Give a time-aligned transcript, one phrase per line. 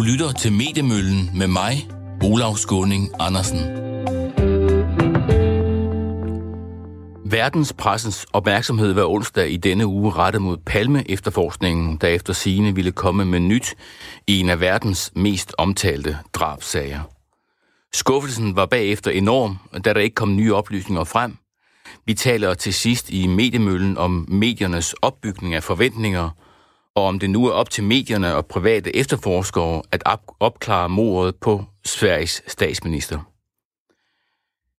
[0.00, 1.88] Du lytter til Mediemøllen med mig,
[2.24, 3.58] Olav Skåning Andersen.
[7.24, 12.92] Verdenspressens opmærksomhed var onsdag i denne uge rettet mod Palme efterforskningen, der efter sine ville
[12.92, 13.74] komme med nyt
[14.26, 17.00] i en af verdens mest omtalte drabsager.
[17.92, 21.36] Skuffelsen var bagefter enorm, da der ikke kom nye oplysninger frem.
[22.06, 26.30] Vi taler til sidst i mediemøllen om mediernes opbygning af forventninger,
[26.94, 30.02] og om det nu er op til medierne og private efterforskere at
[30.40, 33.18] opklare mordet på Sveriges statsminister.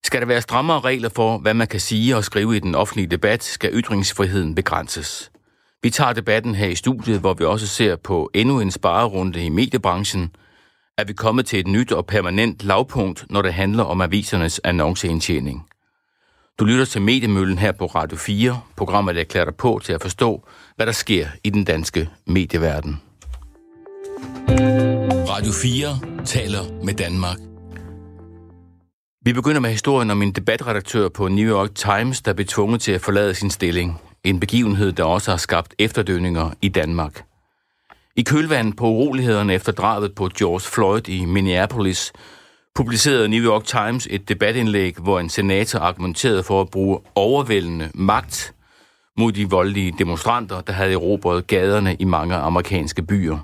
[0.04, 3.08] Skal der være strammere regler for, hvad man kan sige og skrive i den offentlige
[3.08, 5.32] debat, skal ytringsfriheden begrænses.
[5.84, 9.50] Vi tager debatten her i studiet, hvor vi også ser på endnu en sparerunde i
[9.50, 10.36] mediebranchen.
[10.98, 15.68] Er vi kommet til et nyt og permanent lavpunkt, når det handler om avisernes annonceindtjening?
[16.60, 20.48] Du lytter til Mediemøllen her på Radio 4, programmet der dig på til at forstå,
[20.82, 23.02] hvad der sker i den danske medieverden.
[25.30, 27.38] Radio 4 taler med Danmark.
[29.26, 32.92] Vi begynder med historien om en debatredaktør på New York Times, der blev tvunget til
[32.92, 34.02] at forlade sin stilling.
[34.24, 37.24] En begivenhed, der også har skabt efterdønninger i Danmark.
[38.16, 42.14] I kølvandet på urolighederne efter drabet på George Floyd i Minneapolis,
[42.76, 48.54] publicerede New York Times et debatindlæg, hvor en senator argumenterede for at bruge overvældende magt
[49.22, 53.38] mod de voldelige demonstranter, der havde erobret gaderne i mange amerikanske byer.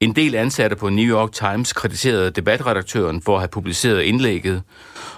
[0.00, 4.62] En del ansatte på New York Times kritiserede debatredaktøren for at have publiceret indlægget,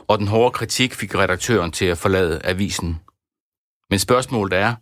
[0.09, 3.01] og den hårde kritik fik redaktøren til at forlade avisen.
[3.91, 4.75] Men spørgsmålet er,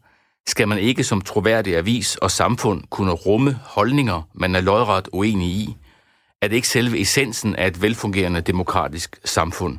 [0.47, 5.49] skal man ikke som troværdig avis og samfund kunne rumme holdninger, man er lodret uenig
[5.49, 5.77] i,
[6.43, 9.79] er det ikke selve essensen af et velfungerende demokratisk samfund.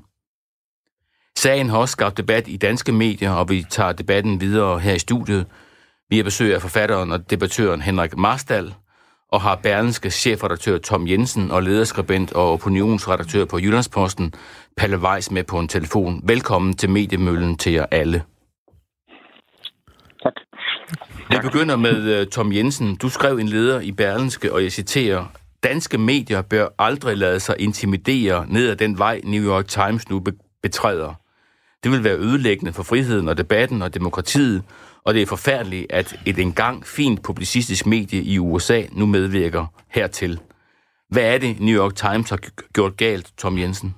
[1.38, 5.00] Sagen har også skabt debat i danske medier, og vi tager debatten videre her i
[5.00, 5.46] studiet.
[6.10, 8.74] Vi har besøg af forfatteren og debattøren Henrik Marstal,
[9.32, 14.34] og har Berlinske chefredaktør Tom Jensen og lederskribent og opinionsredaktør på Jyllandsposten,
[14.78, 16.22] Palle Weiss, med på en telefon.
[16.24, 18.24] Velkommen til Mediemøllen til jer alle.
[20.24, 20.34] Tak.
[21.30, 22.96] Jeg begynder med uh, Tom Jensen.
[22.96, 25.26] Du skrev en leder i Berlinske, og jeg citerer,
[25.64, 30.24] Danske medier bør aldrig lade sig intimidere ned ad den vej, New York Times nu
[30.64, 31.14] betræder.
[31.86, 34.60] Det vil være ødelæggende for friheden og debatten og demokratiet,
[35.06, 39.66] og det er forfærdeligt, at et engang fint publicistisk medie i USA nu medvirker
[39.96, 40.40] hertil.
[41.14, 42.40] Hvad er det, New York Times har
[42.74, 43.90] gjort galt, Tom Jensen?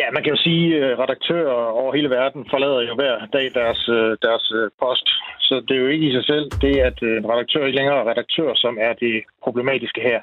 [0.00, 3.88] Ja, man kan jo sige, at redaktører over hele verden forlader jo hver dag deres,
[3.88, 5.06] øh, deres øh, post.
[5.48, 7.98] Så det er jo ikke i sig selv det, at øh, en redaktør ikke længere
[8.00, 10.20] er redaktør, som er det problematiske her.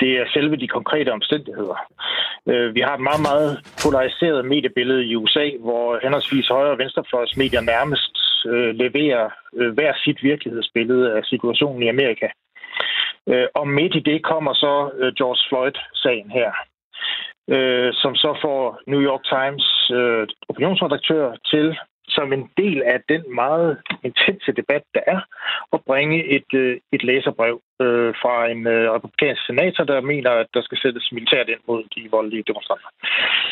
[0.00, 1.78] Det er selve de konkrete omstændigheder.
[2.48, 3.52] Øh, vi har et meget, meget
[3.84, 8.14] polariseret mediebillede i USA, hvor henholdsvis højre- og venstrefløjsmedier nærmest
[8.46, 9.26] øh, leverer
[9.76, 12.28] hver sit virkelighedsbillede af situationen i Amerika.
[13.54, 14.74] Og midt i det kommer så
[15.18, 16.50] George Floyd-sagen her
[18.02, 19.66] som så får New York Times
[20.48, 21.76] opinionsredaktør til
[22.16, 23.70] som en del af den meget
[24.08, 25.20] intense debat, der er,
[25.72, 30.48] at bringe et, øh, et læserbrev øh, fra en øh, republikansk senator, der mener, at
[30.54, 32.88] der skal sættes militært ind mod de voldelige demonstranter.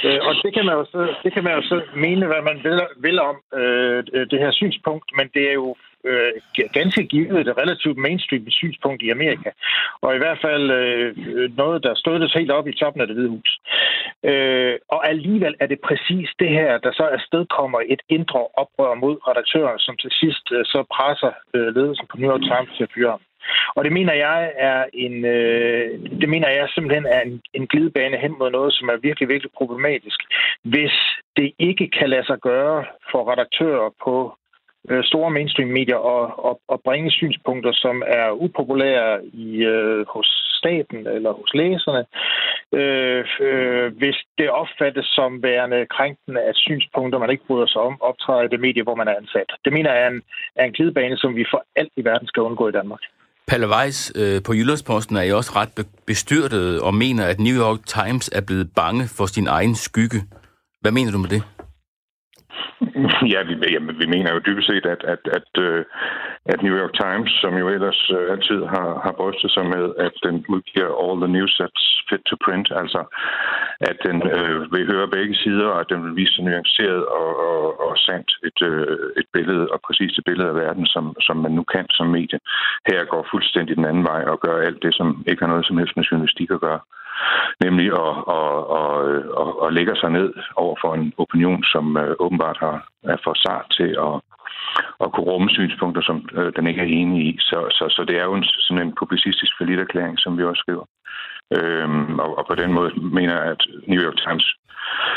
[0.04, 1.76] Øh, og det kan, man jo så, det kan man jo så
[2.06, 6.32] mene, hvad man vil, vil om øh, det her synspunkt, men det er jo øh,
[6.72, 9.50] ganske givet et relativt mainstream synspunkt i Amerika.
[10.00, 11.16] Og i hvert fald øh,
[11.56, 13.50] noget, der støttes helt op i toppen af det hvide hus.
[14.24, 19.16] Øh, og alligevel er det præcis det her, der så afstedkommer et indre oprør mod
[19.28, 22.94] redaktøren, som til sidst øh, så presser øh, ledelsen på New York Times til at
[22.94, 23.18] fyre
[23.76, 25.90] og det mener jeg er en, øh,
[26.20, 29.52] det mener jeg simpelthen er en, en glidebane hen mod noget, som er virkelig, virkelig
[29.58, 30.20] problematisk.
[30.62, 30.94] Hvis
[31.36, 34.36] det ikke kan lade sig gøre for redaktører på
[34.90, 40.28] øh, store mainstream-medier og, og, og bringe synspunkter, som er upopulære i, øh, hos
[40.60, 42.02] staten eller hos læserne,
[42.78, 48.02] øh, øh, hvis det opfattes som værende krænkende at synspunkter, man ikke bryder sig om,
[48.02, 49.50] optræder i det medie, hvor man er ansat.
[49.64, 50.22] Det mener jeg er en,
[50.56, 53.00] er en glidebane, som vi for alt i verden skal undgå i Danmark.
[53.48, 57.80] Palle Weiss, øh, på Jyllandsposten er I også ret bestyrtet og mener, at New York
[57.86, 60.20] Times er blevet bange for sin egen skygge.
[60.80, 61.42] Hvad mener du med det?
[63.32, 65.84] Ja, vi, jamen, vi mener jo dybest set, at, at, at, øh,
[66.52, 70.14] at New York Times, som jo ellers øh, altid har, har brystet sig med, at
[70.26, 73.00] den udgiver all the news that's fit to print, altså
[73.80, 77.80] at den øh, vil høre begge sider, og at den vil vise nuanceret og, og,
[77.86, 81.52] og sandt et, øh, et billede, og præcis et billede af verden, som, som man
[81.52, 82.38] nu kan som medie.
[82.90, 85.78] Her går fuldstændig den anden vej og gør alt det, som ikke har noget som
[85.78, 86.80] helst med journalistik at gøre
[87.64, 88.92] nemlig at, at, at,
[89.42, 93.34] at, at lægge sig ned over for en opinion, som øh, åbenbart har, er for
[93.34, 94.14] sart til at,
[95.04, 97.36] at kunne rumme synspunkter, som øh, den ikke er enig i.
[97.40, 100.84] Så, så, så det er jo en, sådan en publicistisk forlitterklæring, som vi også skriver.
[101.56, 104.46] Øhm, og, og på den måde mener jeg, at New York Times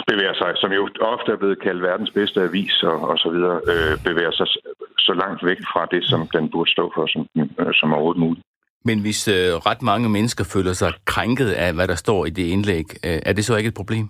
[0.08, 3.58] bevæger sig, som jo ofte er blevet kaldt verdens bedste avis og, og så videre,
[3.72, 4.48] øh, bevæger sig
[4.98, 7.22] så langt væk fra det, som den burde stå for, som,
[7.60, 8.47] øh, som overhovedet muligt.
[8.88, 12.44] Men hvis øh, ret mange mennesker føler sig krænket af, hvad der står i det
[12.44, 14.10] indlæg, øh, er det så ikke et problem?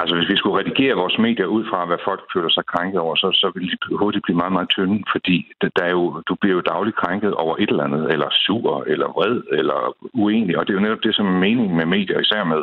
[0.00, 3.14] Altså, hvis vi skulle redigere vores medier ud fra, hvad folk føler sig krænket over,
[3.14, 5.36] så, så ville de hurtigt blive meget, meget tynde, fordi
[5.76, 9.08] der er jo, du bliver jo dagligt krænket over et eller andet, eller sur, eller
[9.16, 9.78] vred, eller
[10.12, 10.58] uenig.
[10.58, 12.60] Og det er jo netop det, som er meningen med medier, især med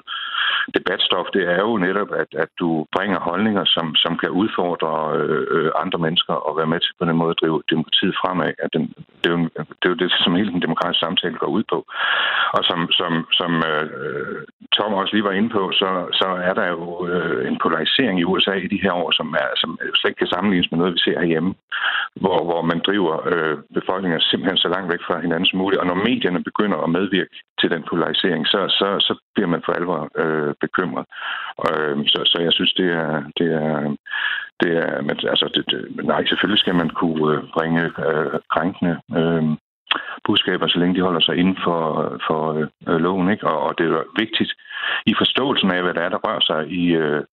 [0.75, 5.45] debatstof, det er jo netop, at, at du bringer holdninger, som, som kan udfordre øh,
[5.55, 8.53] øh andre mennesker og være med til på den måde at drive demokratiet fremad.
[8.65, 8.83] At den,
[9.21, 9.39] det, er jo,
[9.79, 11.77] det er jo det, som hele den demokratiske samtale går ud på.
[12.55, 14.41] Og som, som, som øh,
[14.75, 15.89] Tom også lige var inde på, så,
[16.19, 19.27] så er der jo øh, Øh, en polarisering i USA i de her år, som,
[19.43, 21.53] er, som slet ikke kan sammenlignes med noget, vi ser herhjemme,
[22.23, 25.81] hvor, hvor man driver øh, befolkningen simpelthen så langt væk fra hinanden som muligt.
[25.81, 29.73] Og når medierne begynder at medvirke til den polarisering, så, så, så bliver man for
[29.73, 31.05] alvor øh, bekymret.
[31.67, 33.95] Øh, så, så jeg synes, det er, det er,
[34.61, 38.95] det er men, altså, det, det, nej, selvfølgelig skal man kunne øh, bringe øh, krænkende
[39.19, 39.43] øh,
[40.25, 41.81] budskaber, så længe de holder sig inden for,
[42.27, 42.41] for
[42.87, 43.31] øh, loven.
[43.31, 43.47] Ikke?
[43.47, 44.51] Og, og det er vigtigt
[45.05, 47.23] i forståelsen af, hvad der er, der rører sig i, øh,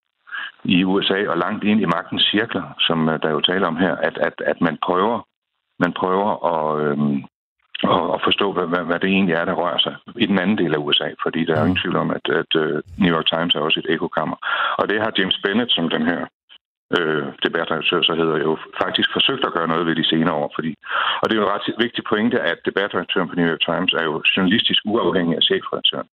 [0.65, 3.95] i USA og langt ind i magtens cirkler, som øh, der jo taler om her,
[3.97, 5.19] at, at, at man prøver
[5.85, 6.99] man prøver at, øh,
[7.83, 10.75] og, og forstå, hvad, hvad, det egentlig er, der rører sig i den anden del
[10.75, 13.55] af USA, fordi der er jo ingen tvivl om, at, at uh, New York Times
[13.55, 14.37] er også et ekokammer.
[14.79, 16.21] Og det har James Bennett, som den her
[16.97, 18.53] øh, debatredaktør så hedder, jo
[18.83, 20.53] faktisk forsøgt at gøre noget ved de senere år.
[20.57, 20.73] Fordi,
[21.21, 24.05] og det er jo en ret vigtig pointe, at debatredaktøren på New York Times er
[24.11, 26.09] jo journalistisk uafhængig af chefredaktøren.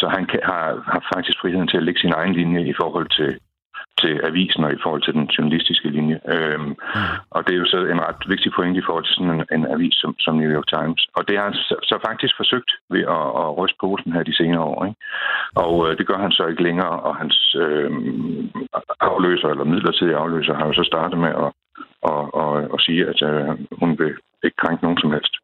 [0.00, 3.08] Så han kan, har, har faktisk friheden til at lægge sin egen linje i forhold
[3.18, 3.30] til
[4.02, 6.18] til avisen og i forhold til den journalistiske linje.
[6.34, 6.74] Øhm, mm.
[7.30, 9.66] Og det er jo så en ret vigtig point i forhold til sådan en, en
[9.74, 11.00] avis som, som New York Times.
[11.16, 14.36] Og det har han så, så faktisk forsøgt ved at, at ryste posen her de
[14.36, 14.84] senere år.
[14.88, 14.98] Ikke?
[15.64, 17.90] Og øh, det gør han så ikke længere, og hans øh,
[19.00, 21.50] afløser, eller midlertidige afløser, har jo så startet med at,
[22.10, 23.48] at, at, at sige, at øh,
[23.80, 24.12] hun vil
[24.44, 25.34] ikke krænke nogen som helst.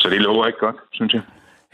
[0.00, 1.22] Så det lover ikke godt, synes jeg.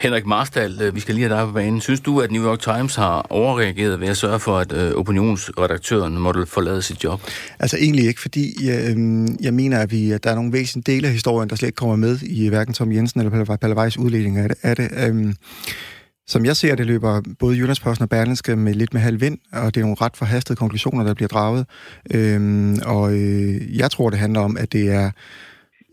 [0.01, 1.81] Henrik Marstal, øh, vi skal lige have dig på banen.
[1.81, 6.17] Synes du, at New York Times har overreageret ved at sørge for, at øh, opinionsredaktøren
[6.17, 7.21] måtte forlade sit job?
[7.59, 8.95] Altså egentlig ikke, fordi jeg,
[9.41, 11.75] jeg mener, at, vi, at der er nogle væsentlige dele af historien, der slet ikke
[11.75, 14.57] kommer med i øh, hverken Tom Jensen eller Palle Weiss udledning af det.
[14.61, 14.89] Af det.
[15.07, 15.35] Øhm,
[16.27, 19.75] som jeg ser det, løber både Jyllandsposten og Berlingske med lidt med halv vind, og
[19.75, 21.65] det er nogle ret forhastede konklusioner, der bliver draget.
[22.13, 25.11] Øhm, og øh, jeg tror, det handler om, at det er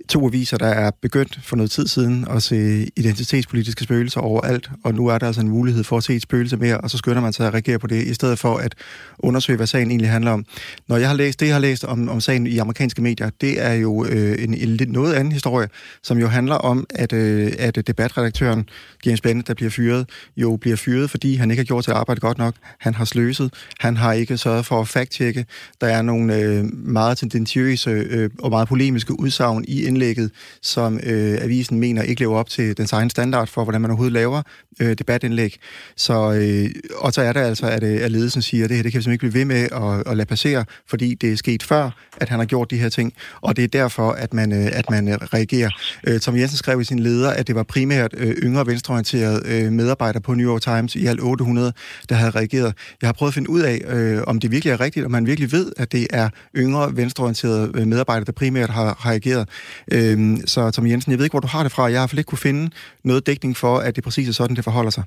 [0.09, 4.95] to aviser, der er begyndt for noget tid siden at se identitetspolitiske spøgelser overalt, og
[4.95, 7.21] nu er der altså en mulighed for at se et spøgelse mere, og så skynder
[7.21, 8.75] man sig at reagere på det, i stedet for at
[9.19, 10.45] undersøge, hvad sagen egentlig handler om.
[10.89, 13.65] Når jeg har læst det, jeg har læst om, om sagen i amerikanske medier, det
[13.65, 15.69] er jo øh, en, en lidt noget anden historie,
[16.03, 18.69] som jo handler om, at, øh, at debatredaktøren
[19.07, 22.21] James Bennett, der bliver fyret, jo bliver fyret, fordi han ikke har gjort sit arbejde
[22.21, 22.55] godt nok.
[22.79, 23.53] Han har sløset.
[23.81, 25.47] Han har ikke sørget for at fact-tjekke.
[25.81, 30.31] Der er nogle øh, meget tendentiøse øh, og meget polemiske udsagn i indlægget,
[30.63, 34.13] som øh, avisen mener ikke lever op til den egen standard for, hvordan man overhovedet
[34.13, 34.43] laver
[34.81, 35.57] øh, debatindlæg.
[35.97, 38.83] Så, øh, og så er der altså, at, øh, at ledelsen siger, at det her
[38.83, 41.37] det kan vi simpelthen ikke blive ved med at, at lade passere, fordi det er
[41.37, 44.53] sket før, at han har gjort de her ting, og det er derfor, at man,
[44.53, 45.71] øh, at man øh, reagerer.
[46.07, 49.73] Øh, Tom Jensen skrev i sin leder, at det var primært øh, yngre venstreorienterede øh,
[49.73, 51.73] medarbejdere på New York Times i alt 800,
[52.09, 52.75] der havde reageret.
[53.01, 55.27] Jeg har prøvet at finde ud af, øh, om det virkelig er rigtigt, om man
[55.27, 59.49] virkelig ved, at det er yngre venstreorienterede øh, medarbejdere, der primært har, har reageret.
[59.97, 60.17] Øh,
[60.53, 61.83] så Tom Jensen, jeg ved ikke, hvor du har det fra.
[61.83, 62.65] Jeg har i hvert fald ikke kunne finde
[63.05, 65.05] noget dækning for, at det præcis er sådan, det forholder sig.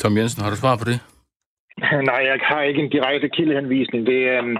[0.00, 0.98] Tom Jensen, har du svar på det?
[2.10, 4.06] Nej, jeg har ikke en direkte kildehenvisning.
[4.06, 4.58] Det er en,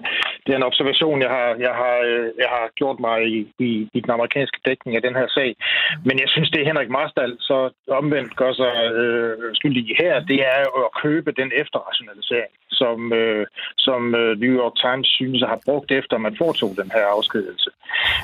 [0.48, 3.70] det er en observation, jeg har, jeg har, øh, jeg har gjort mig i, i,
[3.96, 5.50] i den amerikanske dækning af den her sag.
[6.06, 7.58] Men jeg synes, det Henrik Marstal så
[8.00, 13.46] omvendt gør sig øh, skyldig her, det er at købe den efterrationalisering, som, øh,
[13.78, 17.70] som øh, New York Times synes at brugt efter, man foretog den her afskedelse.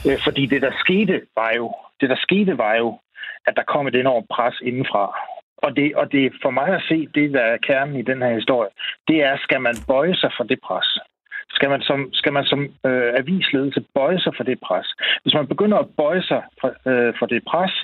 [0.06, 1.66] Øh, fordi det, der skete, var jo,
[2.00, 2.98] det, der skete, var jo,
[3.46, 5.04] at der kom et enormt pres indenfra.
[5.64, 8.34] Og det, og det for mig at se, det der er kernen i den her
[8.34, 8.70] historie,
[9.08, 10.98] det er, skal man bøje sig for det pres?
[11.64, 14.88] Skal man som, skal man som øh, avisledelse bøje sig for det pres.
[15.22, 17.74] Hvis man begynder at bøje sig for, øh, for det pres,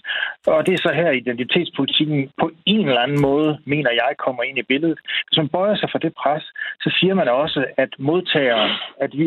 [0.47, 4.59] og det er så her identitetspolitikken på en eller anden måde, mener jeg, kommer ind
[4.59, 4.99] i billedet.
[5.27, 6.45] Hvis man bøjer sig for det pres,
[6.85, 8.71] så siger man også, at modtageren
[9.03, 9.19] af de,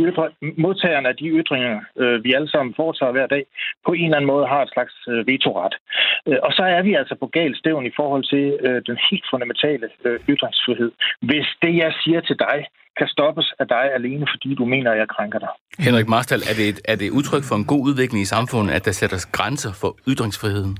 [0.66, 3.44] modtageren af de ytringer, øh, vi alle sammen foretager hver dag,
[3.86, 5.76] på en eller anden måde har et slags øh, vetoret.
[6.28, 9.26] Øh, og så er vi altså på galt stævn i forhold til øh, den helt
[9.32, 10.92] fundamentale øh, ytringsfrihed.
[11.30, 12.60] Hvis det, jeg siger til dig,
[12.98, 15.50] kan stoppes af dig alene, fordi du mener, at jeg krænker dig.
[15.80, 18.86] Henrik Marstal, er det, et, er det udtryk for en god udvikling i samfundet, at
[18.86, 20.78] der sættes grænser for ytringsfriheden?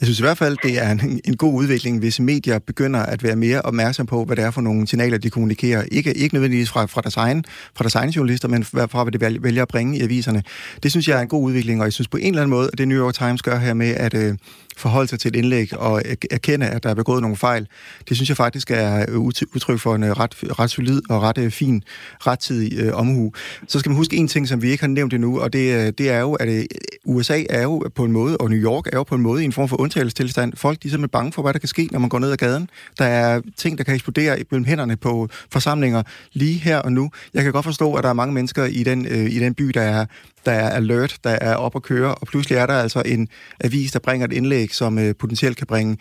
[0.00, 3.22] Jeg synes i hvert fald, det er en, en god udvikling, hvis medier begynder at
[3.22, 5.84] være mere opmærksom på, hvad det er for nogle signaler, de kommunikerer.
[5.92, 7.44] Ikke, ikke nødvendigvis fra, fra, deres egen,
[7.74, 10.42] fra deres egen journalister, men fra, hvad de vælger at bringe i aviserne.
[10.82, 12.70] Det synes jeg er en god udvikling, og jeg synes på en eller anden måde,
[12.72, 14.34] at det New York Times gør her med at øh,
[14.76, 17.66] forholde sig til et indlæg og erkende, at der er begået nogle fejl,
[18.08, 21.38] det synes jeg faktisk er øh, udtryk for en øh, ret, ret solid og ret
[21.38, 21.82] øh, fin
[22.26, 23.32] rettidig øh, omhu.
[23.68, 26.10] Så skal man huske en ting, som vi ikke har nævnt endnu, og det, det
[26.10, 26.64] er jo, at øh,
[27.04, 29.44] USA er jo på en måde, og New York er jo på en måde i
[29.44, 30.52] en form for undtagelsestilstand.
[30.56, 32.36] Folk de er simpelthen bange for, hvad der kan ske, når man går ned ad
[32.36, 32.70] gaden.
[32.98, 37.10] Der er ting, der kan eksplodere mellem hænderne på forsamlinger lige her og nu.
[37.34, 39.64] Jeg kan godt forstå, at der er mange mennesker i den, øh, i den by,
[39.64, 40.06] der er,
[40.46, 43.28] der er alert, der er op at køre, og pludselig er der altså en
[43.60, 45.96] avis, der bringer et indlæg, som øh, potentielt kan bringe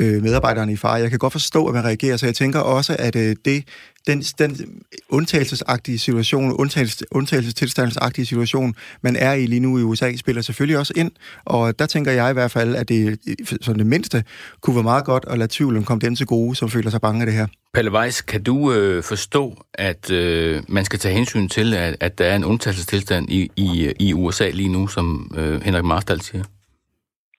[0.00, 0.92] øh, medarbejderne i fare.
[0.94, 3.64] Jeg kan godt forstå, at man reagerer, så jeg tænker også, at øh, det,
[4.06, 10.42] den, den undtagelsesagtige situation, undtagelses, undtagelsestilstandsagtige situation, man er i lige nu i USA, spiller
[10.42, 11.10] selvfølgelig også ind,
[11.44, 13.18] og der tænker jeg i hvert fald, at det
[13.60, 14.24] som det mindste
[14.60, 17.20] kunne være meget godt at lade tvivlen komme dem til gode, som føler sig bange
[17.20, 17.46] af det her.
[17.74, 22.18] Palle Weiss, kan du øh, forstå, at øh, man skal tage hensyn til, at, at
[22.18, 26.20] der er en undtagelsestilstand i, i, øh, i USA lige nu, som øh, Henrik Marstal
[26.20, 26.44] siger?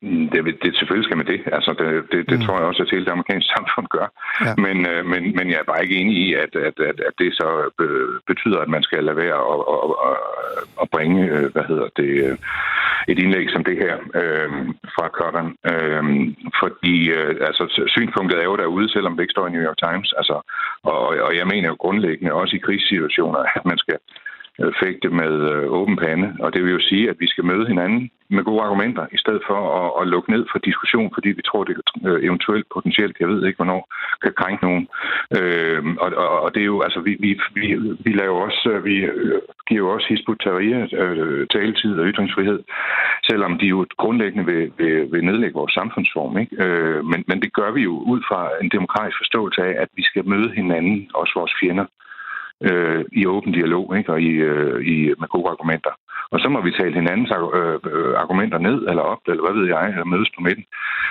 [0.02, 1.40] Mm, det, det, selvfølgelig skal man det.
[1.58, 2.46] Altså, det, det, det mm.
[2.46, 4.08] tror jeg også, at hele det amerikanske samfund gør.
[4.46, 4.54] Ja.
[4.66, 7.32] Men, øh, men, men jeg er bare ikke enig i, at, at, at, at det
[7.34, 7.48] så
[8.28, 9.80] betyder, at man skal lade være at, at,
[10.10, 10.18] at,
[10.82, 12.38] at bringe øh, hvad hedder det, øh,
[13.08, 14.50] et indlæg som det her øh,
[14.96, 15.50] fra Cotton.
[15.72, 16.04] Øh,
[16.62, 20.14] fordi øh, altså, synspunktet er jo derude, selvom det ikke står i New York Times.
[20.18, 20.36] Altså,
[20.84, 23.98] og, og jeg mener jo grundlæggende også i krigssituationer, at man skal
[24.62, 26.36] Øh, fægte med øh, åben pande.
[26.40, 29.42] Og det vil jo sige, at vi skal møde hinanden med gode argumenter, i stedet
[29.48, 31.76] for at, at lukke ned for diskussion, fordi vi tror, det
[32.08, 33.82] øh, eventuelt potentielt, jeg ved ikke hvornår,
[34.24, 34.88] kan krænke nogen.
[35.38, 37.66] Øh, og, og, og det er jo, altså, vi, vi, vi,
[38.06, 42.60] vi laver også, øh, vi øh, giver jo også Hizbut Tahrir øh, taletid og ytringsfrihed,
[43.30, 46.38] selvom de jo grundlæggende vil, vil, vil nedlægge vores samfundsform.
[46.38, 46.64] Ikke?
[46.64, 50.04] Øh, men, men det gør vi jo ud fra en demokratisk forståelse af, at vi
[50.04, 51.86] skal møde hinanden, også vores fjender,
[52.68, 54.12] øh, i åben dialog ikke?
[54.12, 55.94] og i, øh, i, med gode argumenter.
[56.34, 59.68] Og så må vi tale hinandens øh, øh, argumenter ned eller op, eller hvad ved
[59.76, 60.66] jeg, eller mødes på midten.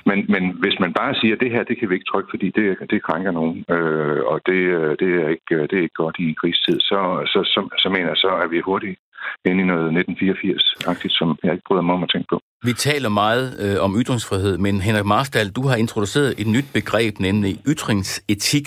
[0.09, 2.49] Men, men hvis man bare siger, at det her, det kan vi ikke trykke, fordi
[2.59, 6.17] det, det krænker nogen, øh, og det, øh, det, er ikke, det er ikke godt
[6.19, 7.01] i en krigstid, så,
[7.33, 8.99] så, så, så mener jeg, så er vi hurtigt
[9.45, 12.41] ind i noget 1984-agtigt, som jeg ikke bryder mig om at tænke på.
[12.65, 17.19] Vi taler meget øh, om ytringsfrihed, men Henrik Marstal, du har introduceret et nyt begreb,
[17.19, 18.67] nemlig ytringsetik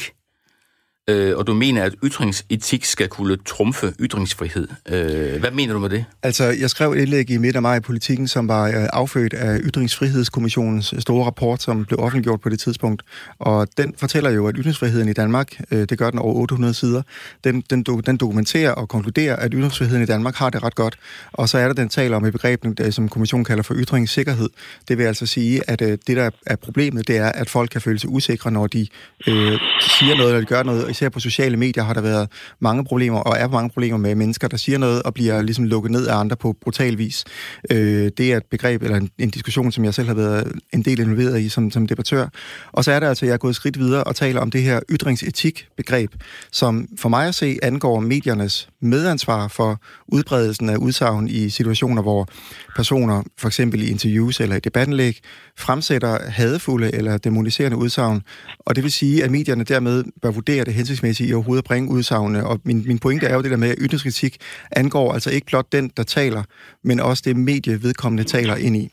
[1.09, 4.67] øh, og du mener, at ytringsetik skal kunne trumfe ytringsfrihed.
[4.89, 6.05] Øh, hvad mener du med det?
[6.23, 9.33] Altså, jeg skrev et indlæg i midt af maj i politikken, som var øh, affødt
[9.33, 13.03] af Ytringsfrihedskommissionens store rapport, som blev offentliggjort på det tidspunkt.
[13.39, 17.01] Og den fortæller jo, at ytringsfriheden i Danmark, øh, det gør den over 800 sider,
[17.43, 20.97] den, den, den dokumenterer og konkluderer, at ytringsfriheden i Danmark har det ret godt.
[21.33, 24.49] Og så er der den taler om et begreb, som kommissionen kalder for ytringssikkerhed.
[24.87, 27.81] Det vil altså sige, at øh, det, der er problemet, det er, at folk kan
[27.81, 28.87] føle sig usikre, når de
[29.27, 32.29] øh, siger noget, eller de gør noget, især på sociale medier har der været
[32.59, 35.91] mange problemer, og er mange problemer med mennesker, der siger noget og bliver ligesom lukket
[35.91, 37.23] ned af andre på brutal vis.
[37.71, 40.81] Øh, det er et begreb eller en, en diskussion, som jeg selv har været en
[40.81, 42.27] del involveret i som, som debattør.
[42.71, 44.63] Og så er det altså, at jeg er gået skridt videre og taler om det
[44.63, 46.11] her ytringsetik-begreb,
[46.51, 52.27] som for mig at se angår mediernes medansvar for udbredelsen af udsagn i situationer, hvor
[52.75, 55.19] personer, for eksempel i interviews eller i debattenlæg,
[55.57, 58.21] fremsætter hadefulde eller demoniserende udsagn.
[58.59, 61.87] Og det vil sige, at medierne dermed bør vurdere det hensigtsmæssigt i overhovedet at bringe
[61.95, 62.41] udsagnene.
[62.49, 64.33] Og min, min pointe er jo det der med, at ytringskritik
[64.81, 66.43] angår altså ikke blot den, der taler,
[66.83, 68.85] men også det medie, vedkommende taler ind i.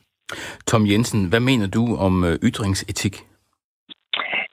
[0.71, 3.15] Tom Jensen, hvad mener du om øh, ytringsetik?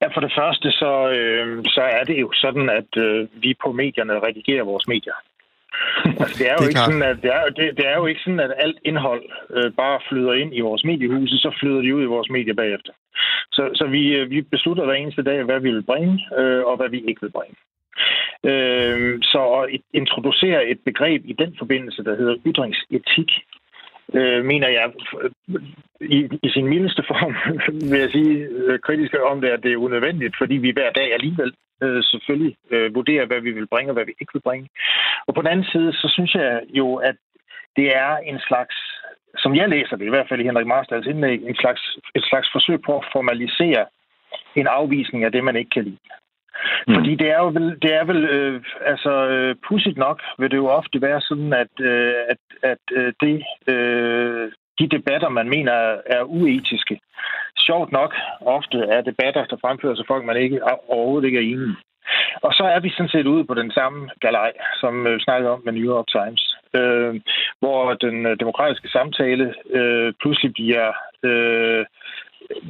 [0.01, 3.71] Ja, for det første, så, øh, så er det jo sådan, at øh, vi på
[3.71, 5.17] medierne redigerer vores medier.
[6.21, 8.05] Altså, det er jo det er ikke sådan, at det er, det, det er jo
[8.05, 9.23] ikke sådan, at alt indhold
[9.57, 12.93] øh, bare flyder ind i vores mediehuse, så flyder de ud i vores medier bagefter.
[13.51, 16.77] Så, så vi, øh, vi beslutter hver eneste dag, hvad vi vil bringe, øh, og
[16.77, 17.55] hvad vi ikke vil bringe.
[18.49, 23.31] Øh, så at introducere et begreb i den forbindelse, der hedder ytringsetik,
[24.13, 24.91] øh, mener jeg
[26.01, 27.35] i, i sin mildeste form,
[27.91, 30.91] vil jeg sige øh, kritiske kritisk om det, at det er unødvendigt, fordi vi hver
[30.91, 34.47] dag alligevel øh, selvfølgelig øh, vurderer, hvad vi vil bringe og hvad vi ikke vil
[34.47, 34.69] bringe.
[35.27, 37.15] Og på den anden side, så synes jeg jo, at
[37.75, 38.75] det er en slags,
[39.37, 41.81] som jeg læser det, i hvert fald i Henrik Marstals indlæg, en slags,
[42.15, 43.85] et slags forsøg på at formalisere
[44.55, 45.97] en afvisning af det, man ikke kan lide.
[46.87, 46.93] Mm.
[46.95, 50.57] Fordi det er jo vel, det er vel øh, altså øh, pudsigt nok, vil det
[50.57, 55.73] jo ofte være sådan, at, øh, at, at øh, det, øh, de debatter, man mener
[56.05, 56.99] er uetiske,
[57.65, 61.75] sjovt nok ofte er debatter, der fremfører sig folk, man ikke overhovedet ikke er enige
[62.41, 65.51] og så er vi sådan set ude på den samme galej, som øh, vi snakkede
[65.51, 66.43] om med New York Times,
[66.77, 67.21] øh,
[67.59, 70.87] hvor den øh, demokratiske samtale øh, pludselig bliver
[71.23, 71.85] øh,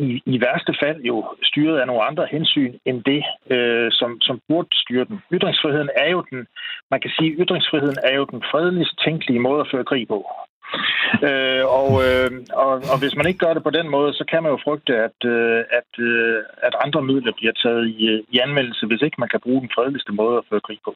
[0.07, 3.23] i, i værste fald jo styret af nogle andre hensyn end det,
[3.55, 5.17] øh, som, som burde styre den.
[5.31, 6.47] Ytringsfriheden er jo den,
[6.91, 10.19] man kan sige, ytringsfriheden er jo den fredeligst tænkelige måde at føre krig på.
[11.29, 12.31] Øh, og, øh,
[12.63, 14.93] og, og hvis man ikke gør det på den måde, så kan man jo frygte,
[15.07, 19.17] at, øh, at, øh, at andre midler bliver taget i, øh, i anmeldelse, hvis ikke
[19.19, 20.95] man kan bruge den fredeligste måde at føre krig på.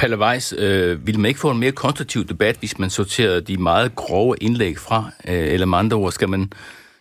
[0.00, 3.56] Palle Weiss, øh, vil man ikke få en mere konstruktiv debat, hvis man sorterer de
[3.56, 4.98] meget grove indlæg fra?
[5.30, 6.42] Øh, eller med andre ord, skal man,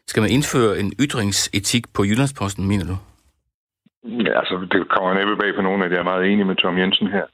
[0.08, 2.98] skal man indføre en ytringsetik på Jyllandsposten, mener du?
[4.26, 5.96] Ja, altså, det kommer næppe bag på nogen af det.
[5.96, 7.26] Jeg er meget enig med Tom Jensen her.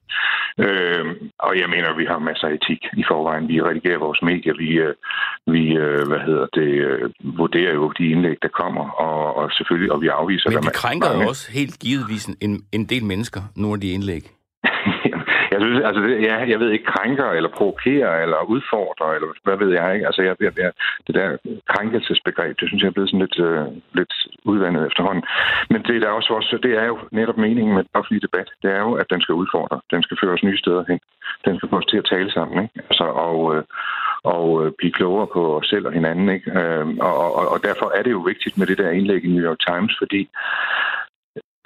[0.66, 1.06] Øh,
[1.40, 3.48] og jeg mener, at vi har masser af etik i forvejen.
[3.48, 4.54] Vi redigerer vores medier.
[4.64, 4.94] Vi, øh,
[5.56, 7.10] vi øh, hvad hedder det, øh,
[7.42, 8.86] vurderer jo de indlæg, der kommer.
[8.90, 10.50] Og, og selvfølgelig, og vi afviser...
[10.50, 14.24] Men det krænker jo også helt givetvis en, en del mennesker, nogle af de indlæg.
[15.52, 19.58] Jeg synes, altså, det, ja, jeg ved ikke, krænker eller provokerer eller udfordrer, eller hvad
[19.58, 20.06] ved jeg ikke.
[20.06, 20.72] Altså, jeg, jeg, jeg,
[21.08, 21.38] det der
[21.74, 23.68] krænkelsesbegreb, det synes jeg er blevet sådan lidt, øh,
[24.00, 25.24] lidt udvandet efterhånden.
[25.70, 28.50] Men det, der også, også, det er jo netop meningen med den offentlige debat.
[28.62, 29.82] Det er jo, at den skal udfordre.
[29.92, 31.00] Den skal føre os nye steder hen.
[31.46, 32.76] Den skal få os til at tale sammen, ikke?
[32.90, 33.64] Altså, og, øh,
[34.24, 36.30] og øh, blive klogere på os selv og hinanden.
[36.30, 36.52] Ikke?
[36.60, 39.46] Øh, og, og, og derfor er det jo vigtigt med det der indlæg i New
[39.50, 40.30] York Times, fordi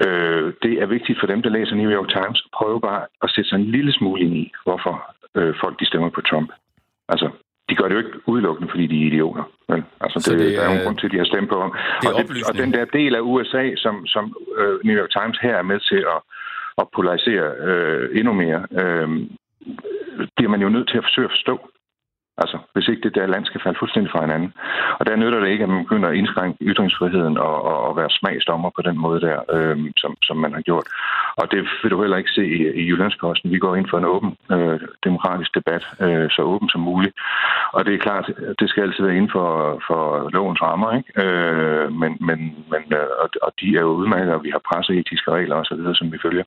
[0.06, 3.30] Øh, det er vigtigt for dem, der læser New York Times, at prøve bare at
[3.30, 6.50] sætte sig en lille smule ind i, hvorfor øh, folk de stemmer på Trump.
[7.10, 7.30] Altså,
[7.70, 9.44] de gør det jo ikke udelukkende, fordi de er idioter.
[9.70, 11.50] Men, altså, det, det er, der er jo en grund til, at de har stemt
[11.50, 11.72] på ham.
[12.08, 15.56] Og, det, og den der del af USA, som, som øh, New York Times her
[15.58, 16.20] er med til at,
[16.78, 19.10] at polarisere øh, endnu mere, øh,
[20.36, 21.70] bliver man jo nødt til at forsøge at forstå.
[22.38, 24.54] Altså, hvis ikke det der land skal falde fuldstændig fra hinanden.
[25.00, 28.10] Og der nytter det ikke, at man begynder at indskrænke ytringsfriheden og, og, og være
[28.20, 30.88] smagsdommer på den måde der, øh, som, som man har gjort.
[31.38, 33.52] Og det vil du heller ikke se i, i Jyllandsposten.
[33.52, 37.16] Vi går ind for en åben øh, demokratisk debat, øh, så åben som muligt.
[37.74, 38.26] Og det er klart,
[38.60, 39.50] det skal altid være inden for,
[39.88, 41.10] for lovens rammer, ikke?
[41.24, 42.40] Øh, men, men,
[42.72, 46.12] men, øh, og, og de er jo udmærket, og vi har presseetiske regler osv., som
[46.14, 46.46] vi følger.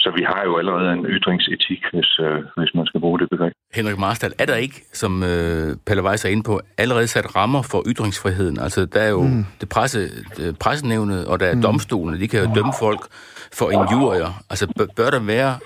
[0.00, 3.52] Så vi har jo allerede en ytringsetik, hvis, øh, hvis man skal bruge det begreb.
[3.74, 7.62] Henrik Marstal, er der ikke, som øh, Palle Weiss er inde på, allerede sat rammer
[7.62, 8.60] for ytringsfriheden.
[8.60, 9.46] Altså, der er jo mm.
[9.60, 11.62] det presse, det pressenævnet, og der er mm.
[11.62, 13.06] domstolene, de kan jo dømme folk
[13.52, 14.42] for injurier.
[14.50, 15.58] Altså, bør der være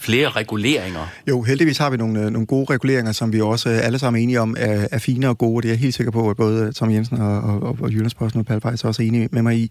[0.00, 1.06] flere reguleringer?
[1.28, 4.20] Jo, heldigvis har vi nogle, øh, nogle gode reguleringer, som vi også øh, alle sammen
[4.20, 5.62] er enige om er, er fine og gode.
[5.62, 8.46] Det er jeg helt sikker på, at både Tom Jensen og, og, og Jyllandsposten og
[8.46, 9.70] Palle Weiss også er enige med mig i.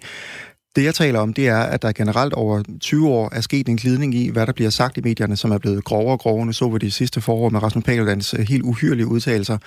[0.77, 3.77] Det, jeg taler om, det er, at der generelt over 20 år er sket en
[3.77, 6.45] glidning i, hvad der bliver sagt i medierne, som er blevet grovere og grovere.
[6.45, 9.57] Nu så vi de sidste forår med Rasmus Paludans øh, helt uhyrlige udtalelser,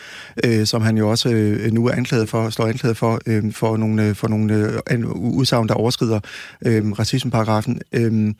[0.45, 3.77] øh, som han jo også øh, nu er anklaget for, står anklaget for, øh, for
[3.77, 6.21] nogle, øh, for nogle øh, udsagn, der overskrider
[6.67, 7.81] øh, racismeparagrafen.
[7.93, 8.35] Øh,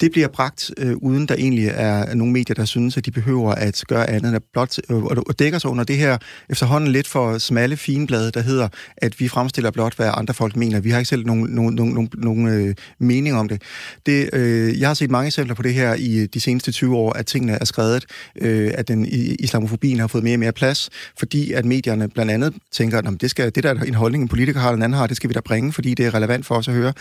[0.00, 3.52] det bliver bragt, øh, uden der egentlig er nogle medier, der synes, at de behøver
[3.52, 6.18] at gøre andet end at blot øh, og dækker sig under det her
[6.50, 10.80] efterhånden lidt for smalle finblade, der hedder, at vi fremstiller blot, hvad andre folk mener.
[10.80, 13.62] Vi har ikke selv nogen, nogen, nogen, nogen øh, mening om det.
[14.06, 17.12] det øh, jeg har set mange eksempler på det her i de seneste 20 år,
[17.12, 18.04] at tingene er skrevet,
[18.40, 19.06] øh, at den
[19.38, 23.30] islamofobien har fået mere og mere plads, fordi at medierne blandt andet tænker, at det,
[23.30, 25.28] skal, det der er en holdning, en politiker har, eller en anden har, det skal
[25.30, 26.92] vi da bringe, fordi det er relevant for os at høre.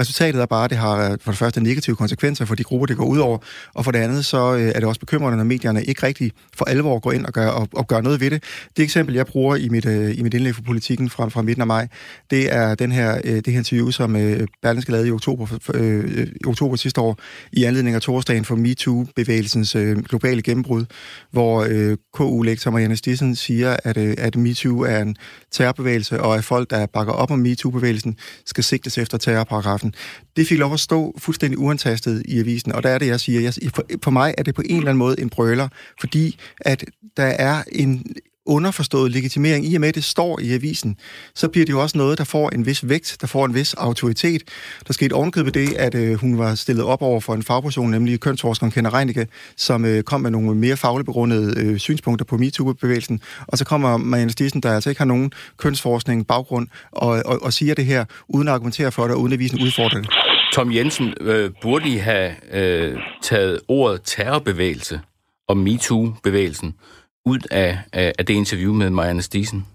[0.00, 2.62] Resultatet er bare, at det har øh, for det første negative konsekvenser konsekvenser for de
[2.62, 3.38] grupper, det går ud over.
[3.74, 6.64] Og for det andet, så øh, er det også bekymrende, når medierne ikke rigtig for
[6.64, 8.42] alvor går ind og gør, og, og gør noget ved det.
[8.76, 11.60] Det eksempel, jeg bruger i mit, øh, i mit indlæg for politikken fra, fra midten
[11.60, 11.88] af maj,
[12.30, 14.12] det er den her, øh, det her interview, som
[14.62, 17.18] Berlingske lavede i oktober, øh, i oktober sidste år,
[17.52, 20.84] i anledning af torsdagen for MeToo-bevægelsens øh, globale gennembrud,
[21.30, 25.16] hvor øh, KU-lektor Marianne Stissen siger, at, øh, at MeToo er en
[25.50, 28.16] terrorbevægelse, og at folk, der bakker op om MeToo-bevægelsen,
[28.46, 29.94] skal sigtes efter terrorparagrafen.
[30.36, 33.40] Det fik lov at stå fuldstændig uantastet i avisen, og der er det, jeg siger,
[33.40, 35.68] jeg, for, for mig er det på en eller anden måde en brøler,
[36.00, 36.84] fordi at
[37.16, 38.06] der er en
[38.46, 40.96] underforstået legitimering, i og med at det står i avisen,
[41.34, 43.74] så bliver det jo også noget, der får en vis vægt, der får en vis
[43.74, 44.42] autoritet.
[44.86, 48.20] Der skete ovenkøbet det, at øh, hun var stillet op over for en fagperson, nemlig
[48.20, 53.20] kønsforskeren Kender Reinicke, som øh, kom med nogle mere fagligt begrundede øh, synspunkter på MeToo-bevægelsen.
[53.46, 57.52] Og så kommer Marianne Stisen, der altså ikke har nogen kønsforskning baggrund, og, og, og
[57.52, 60.33] siger det her, uden at argumentere for det, og uden at avisen udfordrer udfordring.
[60.52, 65.00] Tom Jensen, øh, burde I have øh, taget ordet terrorbevægelse
[65.48, 66.74] og MeToo-bevægelsen
[67.26, 69.66] ud af, af, af det interview med Marianne Stisen?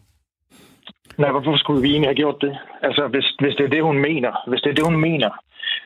[1.18, 2.58] Nej, hvorfor skulle vi egentlig have gjort det?
[2.82, 4.32] Altså, hvis, hvis det er det, hun mener.
[4.50, 5.30] Hvis det er det, hun mener.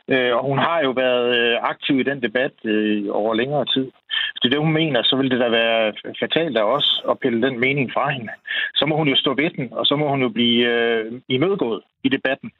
[0.08, 3.90] Øh, og hun har jo været øh, aktiv i den debat øh, over længere tid.
[4.30, 7.18] Hvis det er det, hun mener, så vil det da være fatalt af os at
[7.18, 8.32] pille den mening fra hende.
[8.74, 11.82] Så må hun jo stå ved den, og så må hun jo blive øh, imødegået
[12.04, 12.50] i debatten.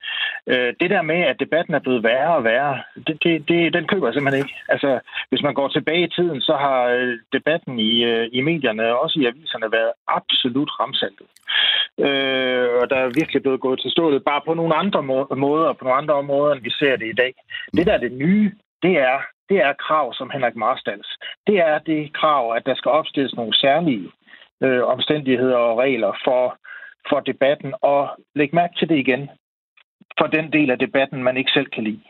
[0.47, 3.87] Øh, det der med, at debatten er blevet værre og værre, det, det, det, den
[3.87, 4.57] køber jeg simpelthen ikke.
[4.69, 8.99] Altså, hvis man går tilbage i tiden, så har øh, debatten i, øh, i medierne,
[8.99, 11.27] også i aviserne, været absolut ramsaltet.
[12.07, 15.03] Øh, og der er virkelig blevet gået til stålet bare på nogle andre
[15.45, 17.33] måder, på nogle andre områder, end vi ser det i dag.
[17.77, 18.53] Det, der er det nye,
[18.85, 19.19] det er,
[19.49, 21.09] det er krav som Henrik Marstals.
[21.47, 24.11] Det er det krav, at der skal opstilles nogle særlige
[24.63, 26.57] øh, omstændigheder og regler for,
[27.09, 27.75] for debatten.
[27.83, 28.03] Og
[28.35, 29.31] læg mærke til det igen
[30.19, 32.01] for den del af debatten, man ikke selv kan lide.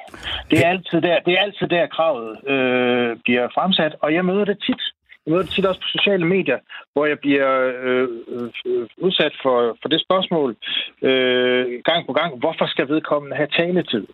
[0.50, 4.44] Det er altid der, det er altid der kravet øh, bliver fremsat, og jeg møder
[4.44, 4.82] det tit.
[5.26, 6.58] Jeg møder det tit også på sociale medier,
[6.92, 7.50] hvor jeg bliver
[7.84, 10.56] øh, øh, udsat for, for det spørgsmål
[11.02, 14.06] øh, gang på gang, hvorfor skal vedkommende have taletid?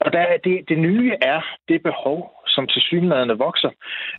[0.00, 3.70] Og der, det, det nye er det behov, som til synligheden vokser,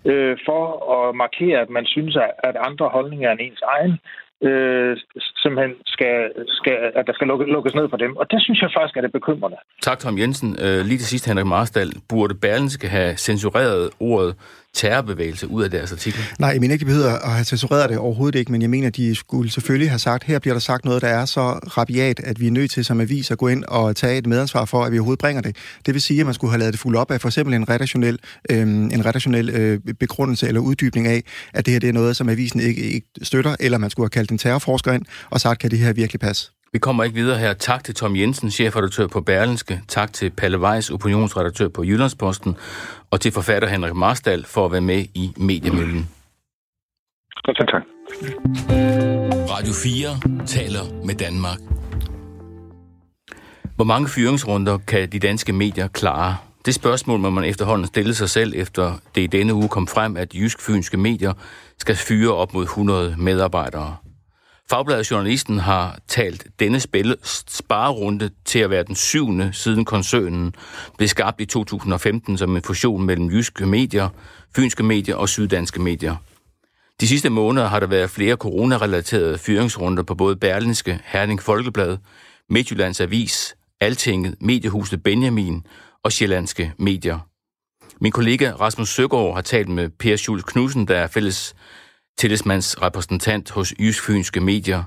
[0.06, 0.64] øh, for
[0.96, 4.00] at markere, at man synes, at andre holdninger end ens egen
[4.48, 4.98] øh,
[5.44, 6.16] simpelthen skal,
[6.48, 8.18] skal, at der skal lukke, lukkes ned for dem.
[8.18, 9.58] Og det synes jeg faktisk er det bekymrende.
[9.82, 10.50] Tak, Tom Jensen.
[10.64, 11.92] Øh, lige til sidst, Henrik Marsdal.
[12.10, 14.36] Burde Berlinske have censureret ordet
[14.74, 16.22] terrorbevægelse ud af deres artikel?
[16.40, 18.88] Nej, jeg mener ikke, de behøver at have censureret det overhovedet ikke, men jeg mener,
[18.88, 22.20] at de skulle selvfølgelig have sagt, her bliver der sagt noget, der er så rabiat,
[22.20, 24.84] at vi er nødt til som avis at gå ind og tage et medansvar for,
[24.84, 25.56] at vi overhovedet bringer det.
[25.86, 27.70] Det vil sige, at man skulle have lavet det fuldt op af for eksempel en
[27.70, 32.16] redaktionel, øh, en redaktionel øh, begrundelse eller uddybning af, at det her det er noget,
[32.16, 35.60] som avisen ikke, ikke støtter, eller man skulle have kaldt en terrorforsker ind og sagt,
[35.60, 36.52] kan det her virkelig passe?
[36.74, 37.54] Vi kommer ikke videre her.
[37.54, 39.82] Tak til Tom Jensen, chefredaktør på Berlinske.
[39.88, 42.58] Tak til Palle Weiss, opinionsredaktør på Jyllandsposten.
[43.12, 46.10] Og til forfatter Henrik Marstal for at være med i Mediemøllen.
[47.46, 47.84] Tak, tak.
[49.50, 51.60] Radio 4 taler med Danmark.
[53.76, 56.38] Hvor mange fyringsrunder kan de danske medier klare?
[56.66, 60.18] Det spørgsmål må man efterhånden stille sig selv, efter det i denne uge kom frem,
[60.18, 61.34] at jysk-fynske medier
[61.78, 63.96] skal fyre op mod 100 medarbejdere.
[64.70, 70.56] Fagbladet Journalisten har talt denne spille sparerunde til at være den syvende siden koncernen
[70.98, 74.10] blev skabt i 2015 som en fusion mellem jyske medier,
[74.56, 76.16] fynske medier og syddanske medier.
[77.02, 81.98] De sidste måneder har der været flere coronarelaterede fyringsrunder på både Berlinske, Herning Folkeblad,
[82.50, 85.66] Midtjyllands Avis, Altinget, Mediehuset Benjamin
[86.04, 87.20] og Sjællandske Medier.
[88.02, 91.56] Min kollega Rasmus Søgaard har talt med Per Schulz Knudsen, der er fælles
[92.20, 94.84] tillidsmandsrepræsentant hos Jysfynske Medier.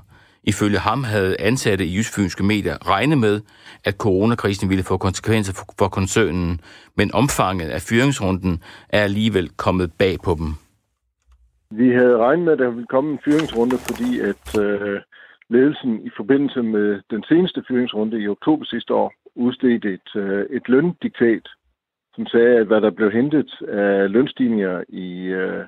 [0.51, 3.35] Ifølge ham havde ansatte i Jysfynske Medier regnet med,
[3.85, 6.59] at coronakrisen ville få konsekvenser for koncernen,
[6.97, 8.53] men omfanget af fyringsrunden
[8.89, 10.49] er alligevel kommet bag på dem.
[11.81, 14.99] Vi havde regnet med, at der ville komme en fyringsrunde, fordi at øh,
[15.49, 20.65] ledelsen i forbindelse med den seneste fyringsrunde i oktober sidste år udstedte et, øh, et
[20.67, 21.45] løndiktat,
[22.15, 25.07] som sagde, at hvad der blev hentet af lønstigninger i,
[25.41, 25.63] øh,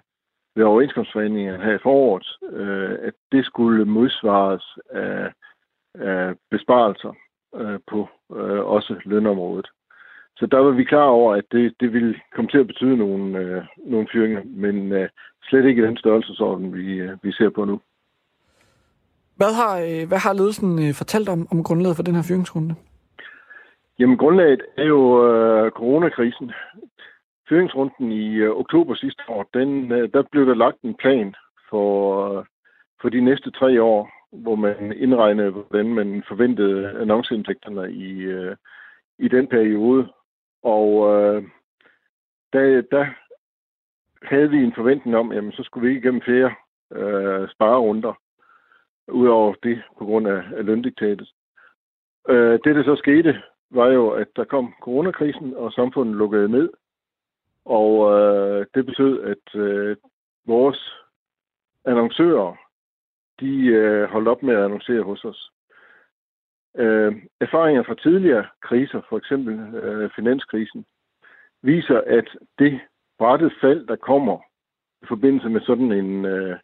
[0.56, 5.32] ved overenskomstforhandlingerne her i foråret, øh, at det skulle modsvares af,
[5.94, 7.14] af besparelser
[7.56, 9.68] øh, på øh, også lønområdet.
[10.38, 13.40] Så der var vi klar over, at det, det ville komme til at betyde nogle,
[13.40, 15.10] øh, nogle fyringer, men øh,
[15.44, 17.80] slet ikke i den størrelsesorden, vi, øh, vi ser på nu.
[19.36, 22.76] Hvad har, øh, hvad har ledelsen øh, fortalt om, om grundlaget for den her fyringsrunde?
[24.00, 26.52] Jamen, grundlaget er jo øh, coronakrisen.
[27.50, 31.36] Fyringsrunden i øh, oktober sidste år, den, øh, der blev der lagt en plan
[31.70, 31.90] for,
[32.30, 32.46] øh,
[33.02, 38.56] for de næste tre år, hvor man indregnede, hvordan man forventede annonceindtægterne i, øh,
[39.20, 40.08] i den periode.
[40.64, 41.44] Og øh,
[42.54, 43.06] der, der
[44.22, 46.56] havde vi en forventning om, jamen så skulle vi ikke igennem flere
[46.94, 48.14] øh, sparerunder,
[49.08, 51.32] udover det på grund af, af løndiktatet.
[52.30, 56.70] Øh, det, der så skete, var jo, at der kom coronakrisen, og samfundet lukkede ned.
[57.66, 59.98] Og øh, det betød, at øh,
[60.46, 60.96] vores
[61.86, 62.56] annoncører,
[63.40, 65.52] de øh, holdt op med at annoncere hos os.
[66.78, 70.86] Øh, erfaringer fra tidligere kriser, for eksempel øh, finanskrisen,
[71.62, 72.28] viser, at
[72.60, 72.80] det
[73.20, 74.38] brættet fald, der kommer
[75.02, 76.58] i forbindelse med sådan en, øh,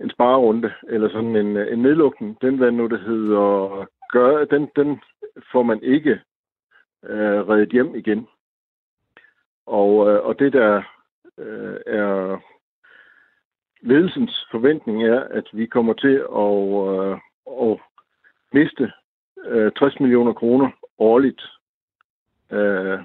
[0.00, 4.70] en sparerunde, eller sådan en, øh, en nedlukning, den, hvad nu det hedder, gør, den,
[4.76, 5.00] den
[5.52, 6.20] får man ikke
[7.04, 8.28] øh, reddet hjem igen.
[9.66, 10.82] Og, øh, og det, der
[11.38, 12.38] øh, er
[13.80, 16.56] ledelsens forventning, er, at vi kommer til at,
[16.94, 17.18] øh,
[17.70, 17.78] at
[18.52, 18.92] miste
[19.46, 21.42] øh, 60 millioner kroner årligt
[22.52, 22.98] øh,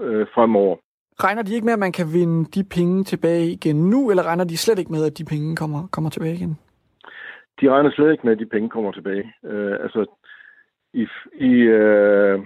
[0.00, 0.76] øh, fremover.
[1.24, 4.44] Regner de ikke med, at man kan vinde de penge tilbage igen nu, eller regner
[4.44, 6.58] de slet ikke med, at de penge kommer, kommer tilbage igen?
[7.60, 9.32] De regner slet ikke med, at de penge kommer tilbage.
[9.44, 10.06] Øh, altså,
[10.92, 12.40] i, i øh,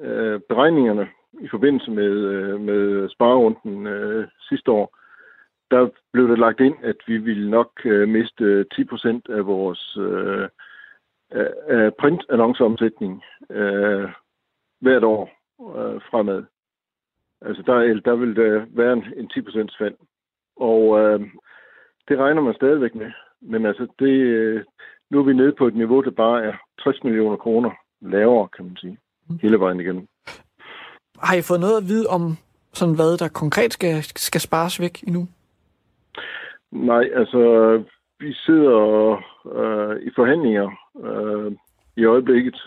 [0.00, 1.08] øh, beregningerne
[1.40, 4.98] i forbindelse med, øh, med sparerunden øh, sidste år,
[5.70, 9.96] der blev det lagt ind, at vi ville nok øh, miste 10 procent af vores
[9.96, 10.48] øh,
[11.68, 14.08] af printannonceomsætning øh,
[14.80, 16.44] hvert år øh, fremad.
[17.40, 19.94] Altså der, der vil der være en, en 10% fald.
[20.56, 21.20] Og øh,
[22.08, 23.10] det regner man stadigvæk med.
[23.40, 24.64] Men altså, det, øh,
[25.10, 28.64] nu er vi nede på et niveau, der bare er 60 millioner kroner lavere, kan
[28.64, 29.38] man sige, mm.
[29.42, 30.08] hele vejen igennem.
[31.22, 32.36] Har I fået noget at vide om,
[32.72, 35.28] sådan hvad der konkret skal, skal spares væk endnu?
[36.72, 37.42] Nej, altså,
[38.20, 39.12] vi sidder
[39.56, 40.70] øh, i forhandlinger
[41.04, 41.52] øh,
[41.96, 42.62] i øjeblikket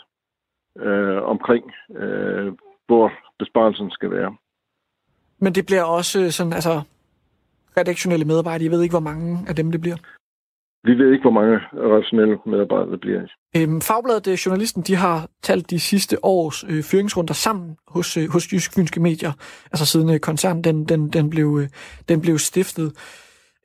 [0.80, 2.54] øh, omkring, øh,
[2.88, 4.36] hvor besparelsen skal være.
[5.40, 6.82] Men det bliver også sådan, altså,
[7.78, 8.66] redaktionelle medarbejdere.
[8.66, 9.98] I ved ikke, hvor mange af dem det bliver?
[10.86, 13.22] Vi ved ikke, hvor mange redaktionelle medarbejdere det bliver.
[13.58, 18.24] Øhm, Fagbladet øh, Journalisten, de har talt de sidste års øh, fyringsrunder sammen hos, øh,
[18.34, 19.32] hos Jysk Fynske Medier,
[19.72, 21.68] altså siden øh, koncernen den, den, den, blev, øh,
[22.10, 22.90] den blev stiftet.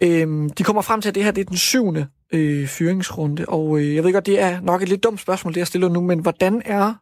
[0.03, 3.79] Øhm, de kommer frem til, at det her det er den syvende øh, fyringsrunde, og
[3.79, 6.01] øh, jeg ved godt, det er nok et lidt dumt spørgsmål, det jeg stiller nu,
[6.01, 6.95] men hvordan er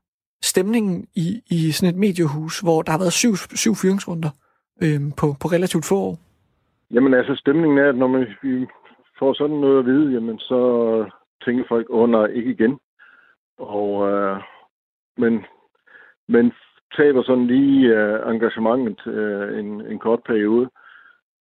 [0.43, 4.31] stemningen i, i sådan et mediehus, hvor der har været syv, syv fyringsrunder
[4.83, 6.19] øh, på, på relativt få år?
[6.95, 8.67] Jamen altså, stemningen er, at når man, vi
[9.19, 10.61] får sådan noget at vide, jamen så
[11.45, 12.81] tænker folk, åh oh, nej, ikke igen.
[13.59, 14.43] Og, øh,
[15.17, 15.45] men,
[16.29, 16.53] men
[16.97, 20.71] taber sådan lige øh, engagementet øh, en, en kort periode.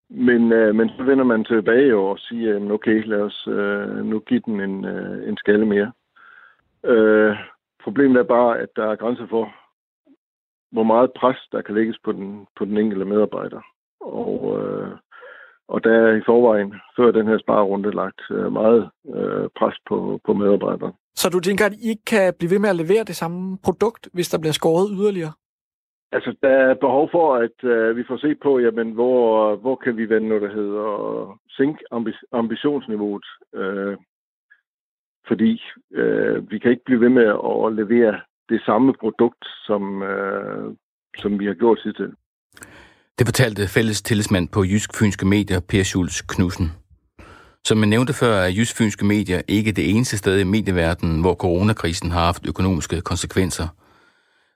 [0.09, 4.19] Men, øh, men så vender man tilbage og siger, jamen okay, lad os øh, nu
[4.19, 5.91] give den en, øh, en skalle mere.
[6.83, 7.35] Øh,
[7.83, 9.53] problemet er bare, at der er grænser for,
[10.71, 13.61] hvor meget pres, der kan lægges på den, på den enkelte medarbejder.
[14.01, 14.91] Og, øh,
[15.67, 20.19] og der er i forvejen, før den her sparerunde, lagt øh, meget øh, pres på,
[20.25, 20.93] på medarbejderne.
[21.15, 24.09] Så du tænker, at I ikke kan blive ved med at levere det samme produkt,
[24.13, 25.33] hvis der bliver skåret yderligere?
[26.11, 29.97] Altså, der er behov for, at øh, vi får set på, jamen, hvor, hvor kan
[29.97, 30.89] vi vende noget, der hedder
[31.49, 33.25] sænke ambi- ambitionsniveauet.
[33.55, 33.97] Øh,
[35.27, 37.27] fordi øh, vi kan ikke blive ved med
[37.67, 40.73] at levere det samme produkt, som, øh,
[41.17, 42.11] som vi har gjort sidste.
[43.19, 46.67] Det fortalte fælles tillidsmand på Jysk Fynske Medier, Per Schulz Knudsen.
[47.67, 51.35] Som jeg nævnte før, er Jysk Fynske Medier ikke det eneste sted i medieverdenen, hvor
[51.43, 53.67] coronakrisen har haft økonomiske konsekvenser.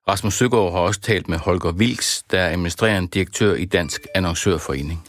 [0.10, 5.00] Rasmus Søgaard har også talt med Holger Vilks, der er administrerende direktør i Dansk Annoncørforening.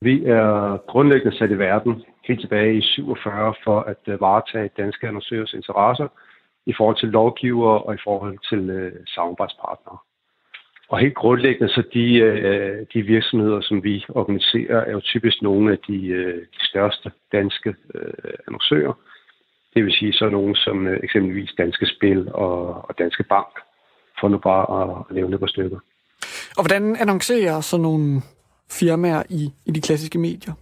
[0.00, 0.46] Vi er
[0.90, 1.94] grundlæggende sat i verden
[2.28, 6.08] helt tilbage i 47 for at øh, varetage danske annoncørers interesser
[6.66, 9.98] i forhold til lovgiver og i forhold til øh, samarbejdspartnere.
[10.88, 15.72] Og helt grundlæggende, så de, øh, de virksomheder, som vi organiserer, er jo typisk nogle
[15.72, 18.92] af de, øh, de største danske øh, annoncører.
[19.74, 23.52] Det vil sige så nogle som øh, eksempelvis Danske Spil og, og Danske Bank,
[24.20, 25.78] for nu bare at, at nævne et par stykker.
[26.56, 28.22] Og hvordan annoncerer så nogle
[28.70, 30.54] firmaer i, i de klassiske medier?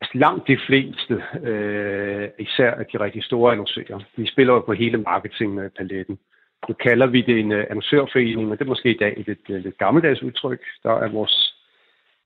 [0.00, 1.14] Altså langt de fleste,
[1.50, 6.18] øh, især de rigtig store annoncører, de spiller jo på hele marketingpaletten.
[6.68, 9.26] Nu kalder vi det en øh, uh, annoncørforening, men det er måske i dag et
[9.26, 10.60] lidt, uh, lidt gammeldags udtryk.
[10.82, 11.54] Der er vores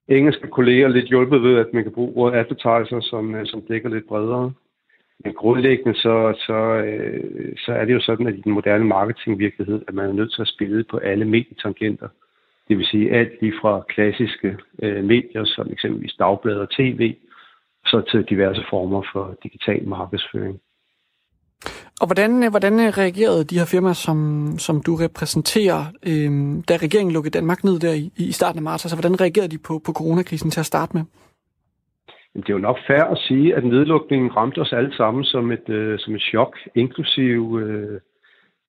[0.08, 3.88] engelske kolleger lidt hjulpet ved, at man kan bruge ordet advertiser, som, uh, som dækker
[3.88, 4.52] lidt bredere.
[5.24, 9.82] Men grundlæggende så, så, uh, så er det jo sådan, at i den moderne marketingvirkelighed,
[9.88, 12.08] at man er nødt til at spille på alle medietangenter.
[12.68, 17.14] Det vil sige alt lige fra klassiske uh, medier, som eksempelvis dagblad og tv,
[17.86, 20.60] så til diverse former for digital markedsføring.
[22.00, 24.18] Og hvordan, øh, hvordan øh, reagerede de her firmaer, som,
[24.58, 25.80] som du repræsenterer,
[26.10, 26.30] øh,
[26.68, 28.84] da regeringen lukkede Danmark ned der i, i starten af marts?
[28.84, 31.04] Altså, hvordan reagerede de på, på coronakrisen til at starte med?
[32.36, 35.68] Det er jo nok fair at sige, at nedlukningen ramte os alle sammen som et,
[35.68, 38.00] øh, som et chok, inklusive øh,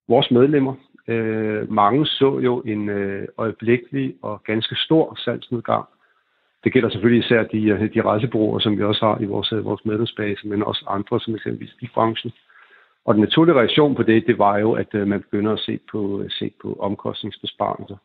[0.08, 0.74] vores medlemmer.
[1.08, 5.86] Øh, mange så jo en øh, øjeblikkelig og ganske stor salgsnedgang.
[6.64, 9.86] Det gælder selvfølgelig især de, øh, de rejsebureauer, som vi også har i vores, vores
[9.86, 12.32] medlemsbase, men også andre, som eksempelvis i branchen.
[13.06, 15.80] Og den naturlige reaktion på det, det var jo, at øh, man begynder at se
[15.92, 17.98] på, øh, se på omkostningsbesparelser.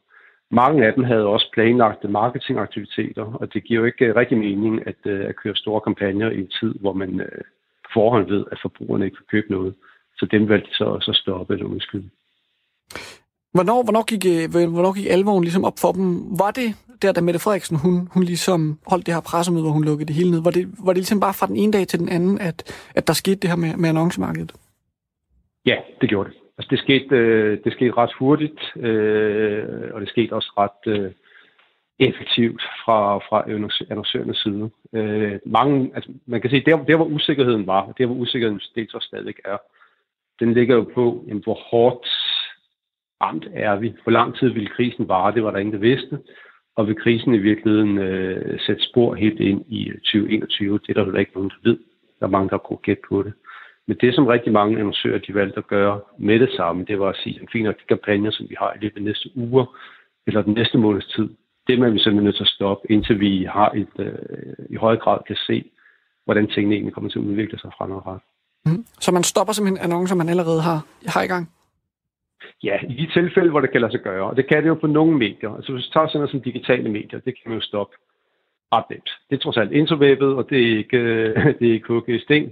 [0.50, 4.86] Mange af dem havde også planlagte marketingaktiviteter, og det giver jo ikke øh, rigtig mening
[4.86, 7.20] at, at køre store kampagner i en tid, hvor man
[7.94, 9.74] forhånd ved, at forbrugerne ikke kan købe noget.
[10.16, 12.10] Så dem valgte de så, så stoppe eller udskyde.
[13.52, 14.24] Hvornår, hvornår, gik,
[14.72, 16.38] hvornår gik alvoren ligesom op for dem?
[16.38, 19.84] Var det der, da Mette Frederiksen hun, hun ligesom holdt det her pressemøde, hvor hun
[19.84, 20.42] lukkede det hele ned?
[20.42, 22.58] Var det, var det ligesom bare fra den ene dag til den anden, at,
[22.94, 24.52] at der skete det her med, med annoncemarkedet?
[25.66, 26.38] Ja, det gjorde det.
[26.58, 31.12] Altså, det, skete, øh, det skete ret hurtigt, øh, og det skete også ret øh,
[31.98, 33.44] effektivt fra, fra
[33.90, 34.70] annoncørernes side.
[34.92, 38.94] Øh, mange, altså, man kan sige, der, der hvor usikkerheden var, der hvor usikkerheden dels
[38.94, 39.58] og stadig er,
[40.40, 42.06] den ligger jo på, jamen, hvor hårdt
[43.22, 43.94] ramt er vi.
[44.02, 46.18] Hvor lang tid ville krisen vare, det var der ingen, der vidste.
[46.76, 51.04] Og vil krisen i virkeligheden øh, sætte spor helt ind i øh, 2021, det er
[51.04, 51.78] der jo ikke nogen, der ved.
[52.20, 53.32] Der er mange, der kunne gætte på det.
[53.90, 57.08] Men det, som rigtig mange annoncører de valgte at gøre med det samme, det var
[57.08, 59.64] at sige, at fint de kampagner, som vi har i løbet af næste uger,
[60.26, 61.28] eller den næste måneds tid,
[61.66, 64.76] det er man vi simpelthen nødt til at stoppe, indtil vi har et, øh, i
[64.76, 65.64] høj grad kan se,
[66.24, 68.28] hvordan tingene egentlig kommer til at udvikle sig fremadrettet.
[68.66, 68.84] Mm.
[69.00, 71.50] Så man stopper simpelthen annoncer, man allerede har, har i gang?
[72.62, 74.30] Ja, i de tilfælde, hvor det kan lade sig gøre.
[74.30, 75.54] Og det kan det jo på nogle medier.
[75.56, 77.96] Altså hvis du tager sådan noget som digitale medier, det kan man jo stoppe
[78.72, 79.10] ret nemt.
[79.30, 81.00] Det er trods alt interwebbet, og det er ikke,
[81.58, 82.50] det er ikke hugget i sten.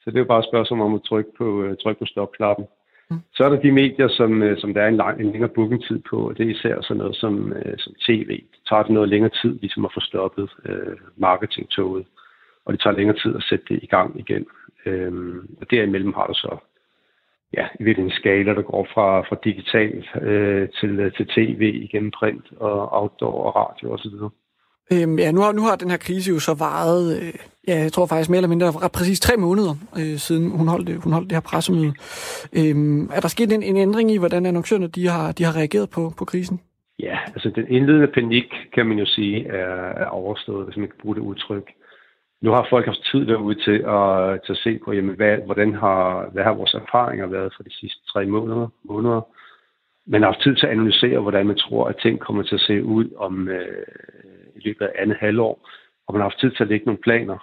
[0.00, 2.66] Så det er jo bare et spørgsmål om at trykke på, øh, trykke på stopknappen.
[3.10, 3.20] Mm.
[3.34, 5.98] Så er der de medier, som, øh, som der er en, lang, en længere bookingtid
[6.10, 8.28] på, og det er især sådan noget som, øh, som tv.
[8.28, 12.06] Det tager det noget længere tid ligesom at få stoppet øh, marketingtoget,
[12.64, 14.46] og det tager længere tid at sætte det i gang igen.
[14.86, 16.56] Øhm, og derimellem har du så
[17.56, 22.10] ja, i virkeligheden en skala, der går fra, fra digital øh, til, til tv, igennem
[22.10, 24.14] print og outdoor og radio osv.
[24.92, 27.34] Øhm, ja, nu har, nu har den her krise jo så varet, øh,
[27.68, 30.88] ja, jeg tror faktisk mere eller mindre ret præcis tre måneder, øh, siden hun holdt,
[30.88, 31.92] øh, hun holdt det her pressemøde.
[32.58, 35.90] Øhm, er der sket en, en ændring i, hvordan annoncørerne de har, de har reageret
[35.90, 36.60] på, på krisen?
[36.98, 40.98] Ja, altså den indledende panik, kan man jo sige, er, er overstået, hvis man kan
[41.02, 41.70] bruge det udtryk.
[42.42, 45.74] Nu har folk haft tid derude til at, til at se på, jamen, hvad, hvordan
[45.74, 48.68] har, hvad har vores erfaringer været for de sidste tre måneder.
[48.84, 49.20] måneder.
[50.06, 52.60] Man har haft tid til at analysere, hvordan man tror, at ting kommer til at
[52.60, 53.86] se ud om øh,
[54.56, 55.68] i løbet af andet halvår.
[56.06, 57.38] Og man har haft tid til at lægge nogle planer.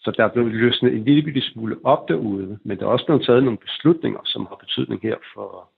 [0.00, 3.06] Så der er blevet løsnet en lille bitte smule op derude, men der er også
[3.06, 5.68] blevet taget nogle beslutninger, som har betydning her for,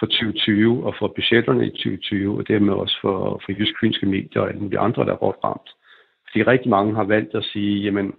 [0.00, 4.42] for 2020 og for budgetterne i 2020, og dermed også for, for jysk fynske medier
[4.42, 5.70] og alle mulige andre, der er hårdt ramt.
[6.30, 8.14] Fordi rigtig mange har valgt at sige, jamen,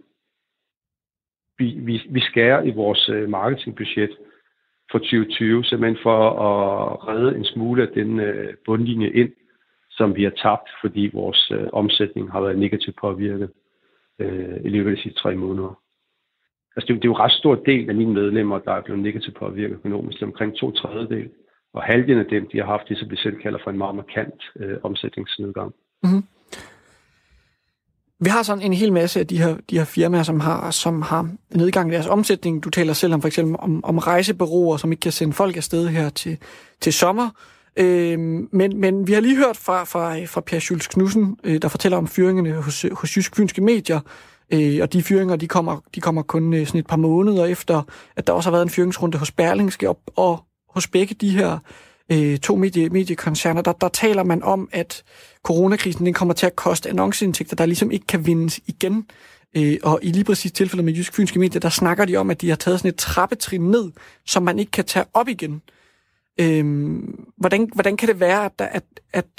[1.58, 4.18] vi, vi, vi skærer i vores øh, marketingbudget
[4.92, 9.32] for 2020, simpelthen for at redde en smule af den øh, bundlinje ind,
[9.98, 13.50] som vi har tabt, fordi vores øh, omsætning har været negativt påvirket
[14.20, 15.80] øh, i løbet af de sidste tre måneder.
[16.76, 19.04] Altså, det, det er jo en ret stor del af mine medlemmer, der er blevet
[19.04, 20.16] negativt påvirket økonomisk.
[20.20, 21.30] Det er omkring to tredjedel.
[21.74, 23.96] Og halvdelen af dem, de har haft det, som vi selv kalder for en meget
[23.96, 25.74] markant øh, omsætningsnedgang.
[26.04, 26.24] Mm-hmm.
[28.20, 31.02] Vi har sådan en hel masse af de her, de her firmaer, som har, som
[31.02, 32.64] har nedgang i deres omsætning.
[32.64, 35.88] Du taler selv om for eksempel om, om rejsebureauer, som ikke kan sende folk afsted
[35.88, 36.38] her til,
[36.80, 37.30] til sommer.
[37.78, 38.20] Øh,
[38.52, 41.98] men, men vi har lige hørt fra, fra, fra Per Schultz Knudsen, øh, der fortæller
[41.98, 44.00] om fyringerne hos, hos Jysk Fynske Medier,
[44.54, 47.82] øh, og de fyringer, de kommer, de kommer kun øh, sådan et par måneder efter,
[48.16, 51.58] at der også har været en fyringsrunde hos Berlingske, og, og hos begge de her
[52.12, 55.04] øh, to medie, mediekoncerner, der, der taler man om, at
[55.44, 59.06] coronakrisen den kommer til at koste annonceindtægter, der ligesom ikke kan vindes igen.
[59.58, 62.42] Øh, og i lige præcis tilfældet med Jysk Fynske Medier, der snakker de om, at
[62.42, 63.92] de har taget sådan et trappetrin ned,
[64.26, 65.62] som man ikke kan tage op igen.
[66.44, 69.32] Øhm, hvordan, hvordan kan det være, at, at, at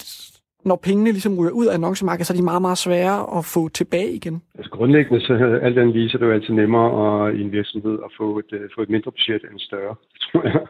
[0.64, 3.68] når pengene ligesom ryger ud af annoncemarkedet, så er de meget, meget svære at få
[3.68, 4.42] tilbage igen?
[4.58, 5.32] Altså grundlæggende, så
[5.62, 6.88] alt den viser det jo altid nemmere
[7.28, 9.94] at, i en virksomhed at få et, øh, få et mindre budget end større.
[10.14, 10.66] Det tror jeg,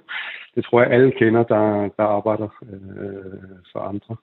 [0.54, 4.16] det tror jeg alle kender, der, der arbejder øh, for andre.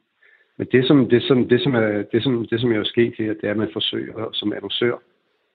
[0.58, 3.14] Men det som, det, som, det, som er, det, som, det, som er jo sket
[3.18, 4.96] her, det er, at man forsøger som annoncør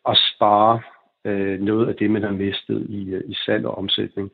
[0.09, 0.81] at spare
[1.25, 4.31] øh, noget af det, man har mistet i, øh, i salg og omsætning.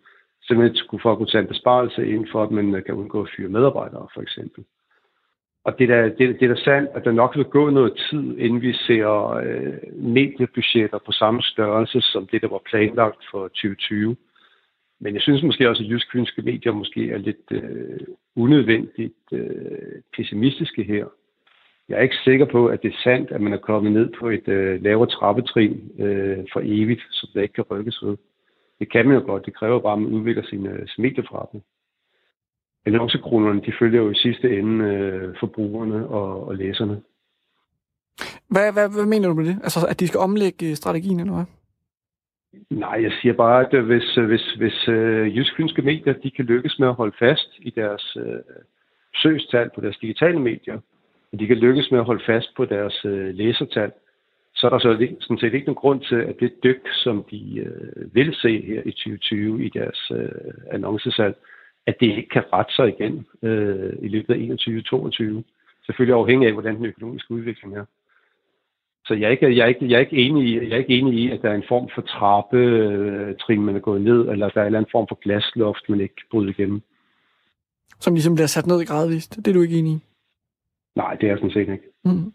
[0.47, 3.23] Simpelthen skulle for at kunne tage en besparelse ind for, at man øh, kan undgå
[3.23, 4.65] at fyre medarbejdere, for eksempel.
[5.65, 7.93] Og det er, da, det, det er da sandt, at der nok vil gå noget
[8.11, 13.49] tid, inden vi ser øh, mediebudgetter på samme størrelse som det, der var planlagt for
[13.49, 14.17] 2020.
[15.01, 18.01] Men jeg synes måske også, at jysk fynske medier måske er lidt øh,
[18.37, 21.07] unødvendigt øh, pessimistiske her.
[21.89, 24.29] Jeg er ikke sikker på, at det er sandt, at man er kommet ned på
[24.29, 28.17] et øh, lavere trappetrin øh, for evigt, som der ikke kan rykkes ved.
[28.79, 29.47] Det kan man jo godt.
[29.47, 31.65] Det kræver bare, at man udvikler sin, øh, sin medieforretning.
[32.87, 37.03] Annoncekronerne, de følger jo i sidste ende øh, forbrugerne og, og læserne.
[38.49, 39.59] Hvad, hvad, hvad mener du med det?
[39.63, 41.45] Altså, at de skal omlægge strategien, eller hvad?
[42.71, 46.45] Nej, jeg siger bare, at øh, hvis, øh, hvis, hvis øh, jysk medier de kan
[46.45, 48.41] lykkes med at holde fast i deres øh,
[49.15, 50.79] søgstal på deres digitale medier,
[51.33, 53.93] og de kan lykkes med at holde fast på deres øh, læsertal,
[54.57, 57.59] så er der så sådan set ikke nogen grund til, at det dyk, som de
[57.59, 61.37] øh, vil se her i 2020 i deres øh, annoncesalg,
[61.87, 65.43] at det ikke kan rette sig igen øh, i løbet af 21-22.
[65.87, 67.85] Selvfølgelig afhængig af, hvordan den økonomiske udvikling er.
[69.07, 70.99] Så jeg er ikke, jeg er ikke, jeg er ikke, enig, i, jeg er ikke
[70.99, 74.61] enig i, at der er en form for trappetrin, man er gået ned, eller der
[74.61, 76.83] er en eller anden form for glasloft, man ikke bryder igennem.
[78.01, 79.37] Som ligesom bliver sat ned gradvist.
[79.37, 79.99] Det er du ikke enig i?
[80.97, 81.85] Nej, det er sådan set ikke.
[82.05, 82.33] Mm.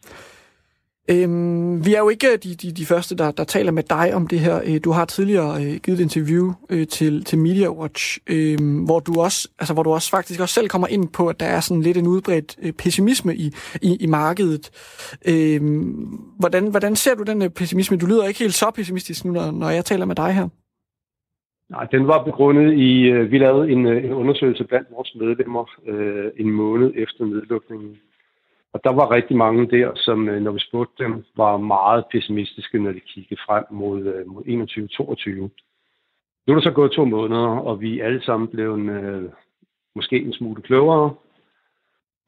[1.11, 4.15] Øhm, vi er jo ikke øh, de, de, de første, der, der taler med dig
[4.15, 4.61] om det her.
[4.65, 8.99] Øh, du har tidligere øh, givet et interview øh, til, til Media Watch, øh, hvor,
[8.99, 11.59] du også, altså, hvor du også faktisk også selv kommer ind på, at der er
[11.59, 13.47] sådan lidt en udbredt øh, pessimisme i,
[13.81, 14.65] i, i markedet.
[15.27, 15.61] Øh,
[16.39, 17.97] hvordan, hvordan ser du den øh, pessimisme?
[17.97, 20.47] Du lyder ikke helt så pessimistisk nu, når, når jeg taler med dig her.
[21.69, 25.65] Nej, den var begrundet i, øh, vi lavede en, øh, en undersøgelse blandt vores medlemmer
[25.87, 27.97] øh, en måned efter nedlukningen.
[28.73, 32.79] Og der var rigtig mange der, som øh, når vi spurgte dem, var meget pessimistiske,
[32.79, 35.29] når de kiggede frem mod, øh, mod 21-22.
[36.47, 39.29] Nu er der så gået to måneder, og vi er alle sammen blevet øh,
[39.95, 41.13] måske en smule klogere.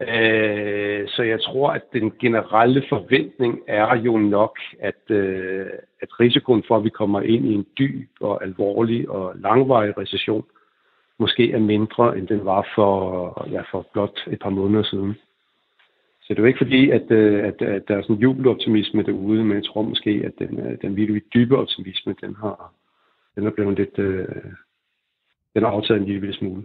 [0.02, 5.66] Øh, så jeg tror, at den generelle forventning er jo nok, at, øh,
[6.02, 10.46] at risikoen for, at vi kommer ind i en dyb og alvorlig og langvarig recession,
[11.20, 15.16] måske er mindre, end den var for, ja, for blot et par måneder siden.
[16.24, 19.04] Så det er jo ikke fordi, at, øh, at, at der er sådan en jubeloptimisme
[19.04, 22.74] derude, men jeg tror måske, at den, øh, den virkelig dybe optimisme, den har,
[23.36, 24.26] den er blevet lidt, øh,
[25.54, 26.64] den har aftaget en lille smule.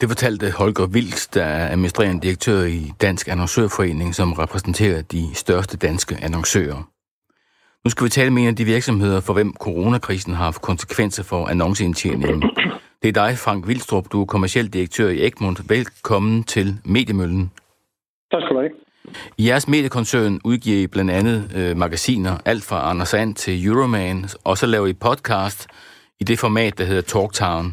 [0.00, 5.76] Det fortalte Holger Vildt, der er administrerende direktør i Dansk Annoncørforening, som repræsenterer de største
[5.76, 6.90] danske annoncører.
[7.84, 11.24] Nu skal vi tale med en af de virksomheder, for hvem coronakrisen har haft konsekvenser
[11.24, 12.42] for annonceindtjeningen.
[13.02, 14.12] Det er dig, Frank Vildstrup.
[14.12, 15.70] Du er kommersiel direktør i Egmont.
[15.70, 17.50] Velkommen til Mediemøllen.
[18.30, 18.70] Tak skal du have.
[19.38, 24.66] Jeres mediekoncern udgiver blandt andet øh, magasiner, alt fra Anders And til Euroman, og så
[24.66, 25.68] laver I podcast
[26.20, 27.66] i det format, der hedder Talktown.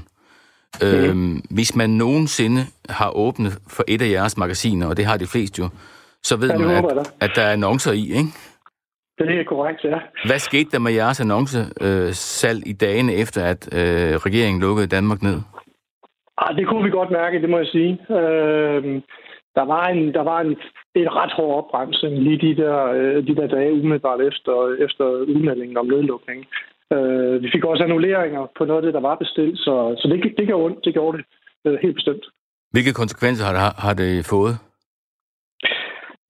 [0.82, 0.88] Mm.
[0.88, 5.28] Øhm, hvis man nogensinde har åbnet for et af jeres magasiner, og det har de
[5.28, 5.70] fleste jo,
[6.24, 8.30] så ved ja, man, at, at der er annoncer i, ikke?
[9.18, 9.98] Det er korrekt, ja.
[10.26, 15.22] Hvad skete der med jeres annoncesalg øh, i dagene efter, at øh, regeringen lukkede Danmark
[15.22, 15.38] ned?
[16.38, 17.92] Ah, det kunne vi godt mærke, det må jeg sige.
[18.10, 19.02] Øh,
[19.56, 20.56] der var en, der var en,
[20.96, 25.78] en ret hård opbremsning lige de der, øh, de der dage umiddelbart efter, efter udmeldingen
[25.78, 26.46] om nedlukning.
[26.94, 30.38] Øh, vi fik også annulleringer på noget af det, der var bestilt, så, så det,
[30.38, 30.86] det gjorde ondt.
[30.86, 31.26] Det gjorde det
[31.66, 32.26] øh, helt bestemt.
[32.72, 34.56] Hvilke konsekvenser har det, har det fået?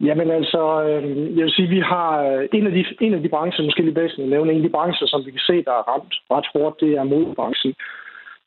[0.08, 3.30] Jamen altså, øh, jeg vil sige, vi har øh, en af de, en af de
[3.30, 5.88] brancher, måske lidt væsentligt nævne, en af de brancher, som vi kan se, der er
[5.92, 7.74] ramt ret hårdt, det er modebranchen.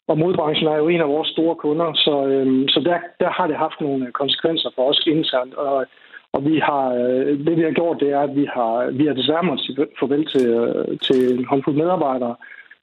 [0.08, 3.46] Og modbranchen er jo en af vores store kunder, så, øh, så der, der har
[3.46, 5.54] det haft nogle øh, konsekvenser for os internt.
[5.54, 5.86] Og
[6.32, 9.14] og vi har, øh, det vi har gjort, det er, at vi har, vi har
[9.14, 12.36] desværre måttet sige farvel til, øh, til en håndfuld medarbejdere,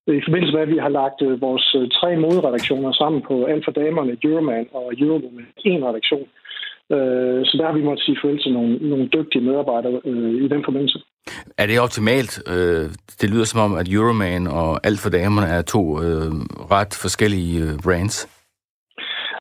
[0.07, 1.65] i forbindelse med, at vi har lagt øh, vores
[1.97, 6.27] tre moderedaktioner sammen på Alfa Damerne, Euroman og Eurowoman, en redaktion.
[7.47, 10.01] Så der har vi måttet sige farvel til nogle, nogle dygtige medarbejdere
[10.45, 10.99] i den forbindelse.
[11.57, 12.33] Er det optimalt?
[13.21, 15.83] Det lyder som om, at Euroman og Alt for Damerne er to
[16.75, 18.17] ret forskellige brands.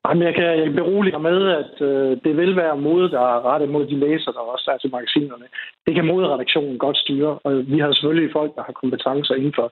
[0.08, 3.84] Jamen, jeg kan berolige med, at øh, det vil være mod, der er rettet mod
[3.86, 5.46] de læser, der også er til magasinerne.
[5.86, 9.66] Det kan moderedaktionen godt styre, og vi har selvfølgelig folk, der har kompetencer inden for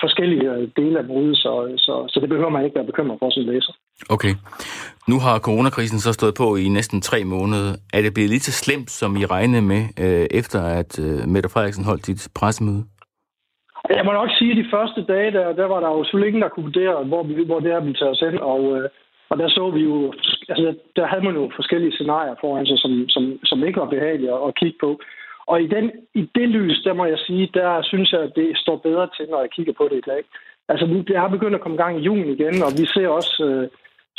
[0.00, 3.30] forskellige øh, dele af mode, så, så, så det behøver man ikke være bekymret for
[3.30, 3.72] som læser.
[4.10, 4.34] Okay.
[5.08, 7.72] Nu har coronakrisen så stået på i næsten tre måneder.
[7.92, 11.48] Er det blevet lige så slemt, som I regnede med, øh, efter at øh, Mette
[11.48, 12.84] Frederiksen holdt sit pressemøde?
[13.90, 16.42] Jeg må nok sige, at de første dage, der, der var der jo selvfølgelig ingen,
[16.42, 18.88] der kunne vurdere, hvor, vi, hvor det er, vi tager os hen, og øh,
[19.32, 20.12] og der så vi jo,
[20.52, 24.32] altså der havde man jo forskellige scenarier foran sig, som, som, som ikke var behagelige
[24.48, 24.90] at, kigge på.
[25.52, 28.48] Og i, den, i det lys, der må jeg sige, der synes jeg, at det
[28.62, 30.22] står bedre til, når jeg kigger på det i dag.
[30.68, 33.34] Altså, det har begyndt at komme i gang i juni igen, og vi ser også
[33.48, 33.68] øh,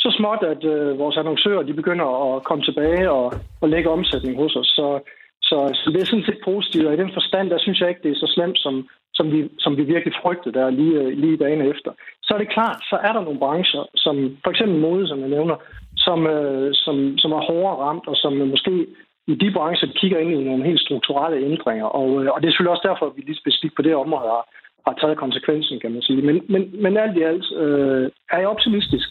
[0.04, 4.36] så småt, at øh, vores annoncører, de begynder at komme tilbage og, og lægge omsætning
[4.42, 4.68] hos os.
[4.78, 4.88] Så,
[5.42, 8.04] så, så det er sådan set positivt, og i den forstand, der synes jeg ikke,
[8.04, 8.76] det er så slemt, som,
[9.14, 11.92] som, vi, som vi virkelig frygtede der lige, øh, lige dagen efter
[12.26, 15.30] så er det klart, så er der nogle brancher, som for eksempel mode, som jeg
[15.30, 15.56] nævner,
[16.06, 18.86] som, øh, som, som er hårdere ramt, og som måske
[19.28, 21.86] i de brancher kigger ind i nogle helt strukturelle ændringer.
[21.86, 24.30] Og, øh, og det er selvfølgelig også derfor, at vi lige specifikt på det område
[24.34, 24.44] har,
[24.88, 26.22] har taget konsekvensen, kan man sige.
[26.22, 29.10] Men, men, men alt i alt øh, er jeg optimistisk.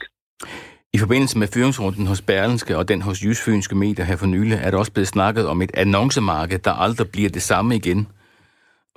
[0.95, 4.71] I forbindelse med fyringsrunden hos Berlenske og den hos Jysfynske Medier her for nylig, er
[4.71, 8.09] der også blevet snakket om et annoncemarked, der aldrig bliver det samme igen.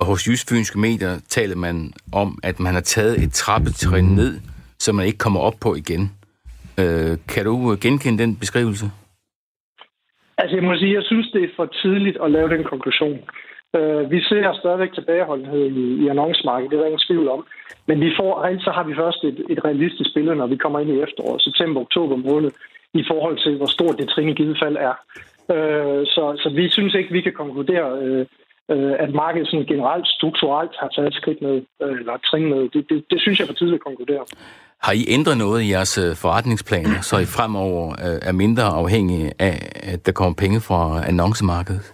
[0.00, 4.40] Og hos Jysfynske Medier taler man om, at man har taget et trappetrin ned,
[4.78, 6.12] så man ikke kommer op på igen.
[6.78, 8.90] Øh, kan du genkende den beskrivelse?
[10.38, 13.18] Altså jeg må sige, jeg synes, det er for tidligt at lave den konklusion.
[13.76, 17.46] Øh, vi ser stadigvæk tilbageholdenhed i, i annoncemarkedet, det er der ingen tvivl om.
[17.88, 18.30] Men vi får,
[18.60, 21.80] så har vi først et, et realistisk billede, når vi kommer ind i efteråret, september,
[21.80, 22.50] oktober måned,
[22.94, 24.94] i forhold til, hvor stort det trin i givet fald er.
[25.54, 28.26] Øh, så, så vi synes ikke, vi kan konkludere øh,
[28.72, 32.60] øh, at markedet sådan generelt strukturelt har taget et skridt med, øh, eller trin med.
[32.74, 34.24] Det, det, det synes jeg for tidligt at konkludere.
[34.86, 39.28] Har I ændret noget i jeres øh, forretningsplaner, så I fremover øh, er mindre afhængige
[39.38, 39.56] af,
[39.92, 41.86] at der kommer penge fra annoncemarkedet?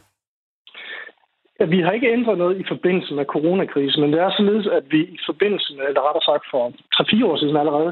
[1.61, 4.85] Ja, vi har ikke ændret noget i forbindelse med coronakrisen, men det er således, at
[4.91, 6.63] vi i forbindelse med, eller rettere sagt for
[6.95, 7.91] 3-4 år siden allerede,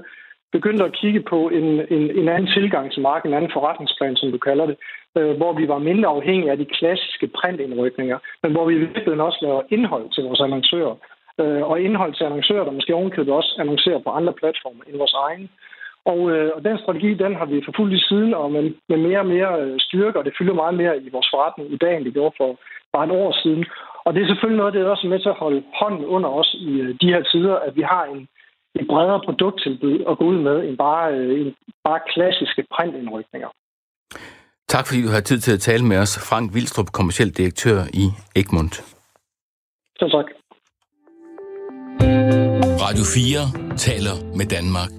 [0.53, 4.33] begyndte at kigge på en, en, en anden tilgang til markedet, en anden forretningsplan, som
[4.33, 4.77] du kalder det,
[5.19, 9.21] øh, hvor vi var mindre afhængige af de klassiske printindrykninger, men hvor vi i virkeligheden
[9.21, 10.97] også laver indhold til vores annoncører.
[11.41, 15.15] øh, og indhold til annoncører, der måske ovenkøbet også annoncerer på andre platforme end vores
[15.27, 15.51] egen.
[16.05, 19.19] Og, øh, og den strategi, den har vi forfulgt i siden, og med, med mere
[19.19, 22.05] og mere øh, styrke, og det fylder meget mere i vores forretning i dag, end
[22.05, 22.57] det gjorde for
[22.93, 23.65] bare et år siden.
[24.05, 26.55] Og det er selvfølgelig noget, det er også med til at holde hånden under os
[26.55, 28.29] i øh, de her tider, at vi har en,
[28.79, 31.55] et bredere produkttilbud at gå ud med, end bare, øh, end
[31.85, 33.51] bare klassiske printindrykninger.
[34.69, 36.13] Tak fordi du har tid til at tale med os.
[36.31, 38.05] Frank Vildstrup, kommersiel direktør i
[38.37, 38.75] Egmont.
[40.01, 40.27] Så tak.
[42.85, 44.91] Radio 4 taler med Danmark.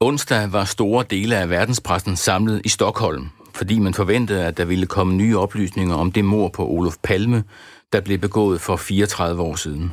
[0.00, 3.24] Onsdag var store dele af verdenspressen samlet i Stockholm,
[3.54, 7.44] fordi man forventede, at der ville komme nye oplysninger om det mor på Olof Palme,
[7.92, 9.92] der blev begået for 34 år siden.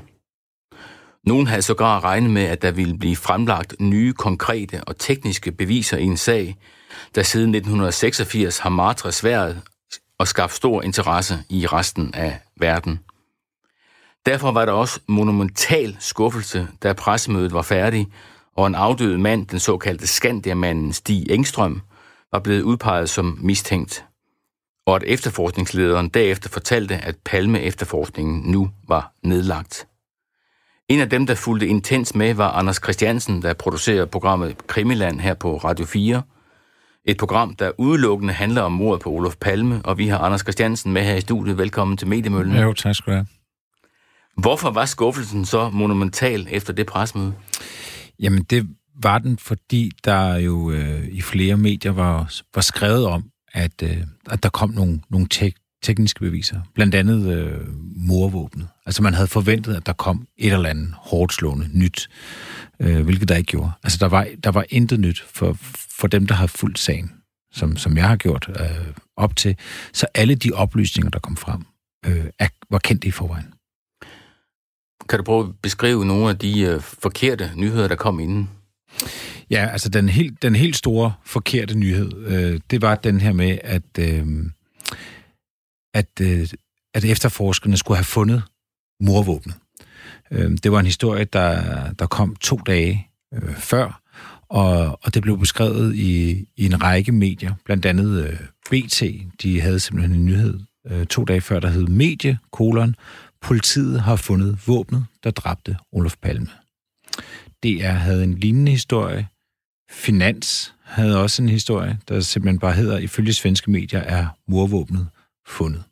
[1.25, 5.97] Nogen havde sågar regnet med, at der ville blive fremlagt nye konkrete og tekniske beviser
[5.97, 6.55] i en sag,
[7.15, 9.61] der siden 1986 har martret sværet
[10.19, 12.99] og skabt stor interesse i resten af verden.
[14.25, 18.07] Derfor var der også monumental skuffelse, da pressemødet var færdig,
[18.55, 21.81] og en afdød mand, den såkaldte Skandiamanden Stig Engstrøm,
[22.31, 24.05] var blevet udpeget som mistænkt,
[24.85, 29.87] og at efterforskningslederen derefter fortalte, at Palme-efterforskningen nu var nedlagt.
[30.89, 35.33] En af dem, der fulgte intens med, var Anders Christiansen, der producerer programmet Krimiland her
[35.33, 36.21] på Radio 4.
[37.05, 40.93] Et program, der udelukkende handler om mordet på Olof Palme, og vi har Anders Christiansen
[40.93, 41.57] med her i studiet.
[41.57, 42.55] Velkommen til Mediemøllen.
[42.55, 43.27] Jo, tak skal du have.
[44.37, 47.33] Hvorfor var skuffelsen så monumental efter det presmøde?
[48.19, 48.67] Jamen, det
[49.01, 53.23] var den, fordi der jo øh, i flere medier var, var skrevet om,
[53.53, 53.97] at, øh,
[54.29, 55.55] at der kom nogle, nogle tek,
[55.85, 56.61] tekniske beviser.
[56.73, 57.61] Blandt andet øh,
[57.95, 58.67] morvåbnet.
[58.85, 62.09] Altså, man havde forventet, at der kom et eller andet hårdt slående nyt,
[62.79, 63.71] øh, hvilket der ikke gjorde.
[63.83, 65.57] Altså, der var, der var intet nyt for,
[65.99, 67.11] for dem, der har fulgt sagen,
[67.53, 69.55] som, som jeg har gjort øh, op til.
[69.93, 71.65] Så alle de oplysninger, der kom frem,
[72.05, 73.53] øh, er, var kendt i forvejen.
[75.09, 78.49] Kan du prøve at beskrive nogle af de øh, forkerte nyheder, der kom inden?
[79.49, 83.57] Ja, altså den helt, den helt store forkerte nyhed, øh, det var den her med,
[83.63, 84.25] at, øh,
[85.95, 86.47] at, øh,
[86.93, 88.43] at efterforskerne skulle have fundet
[88.99, 89.55] morvåbnet.
[90.31, 94.01] Øh, det var en historie, der, der kom to dage øh, før,
[94.49, 98.39] og, og det blev beskrevet i, i en række medier, blandt andet øh,
[98.69, 99.03] BT.
[99.41, 102.95] De havde simpelthen en nyhed øh, to dage før, der hed Medie, kolon,
[103.41, 106.47] Politiet har fundet våbnet, der dræbte Olof Palme.
[107.63, 109.27] DR havde en lignende historie.
[109.91, 115.07] Finans havde også en historie, der simpelthen bare hedder, ifølge svenske medier er morvåbnet
[115.47, 115.83] fundet.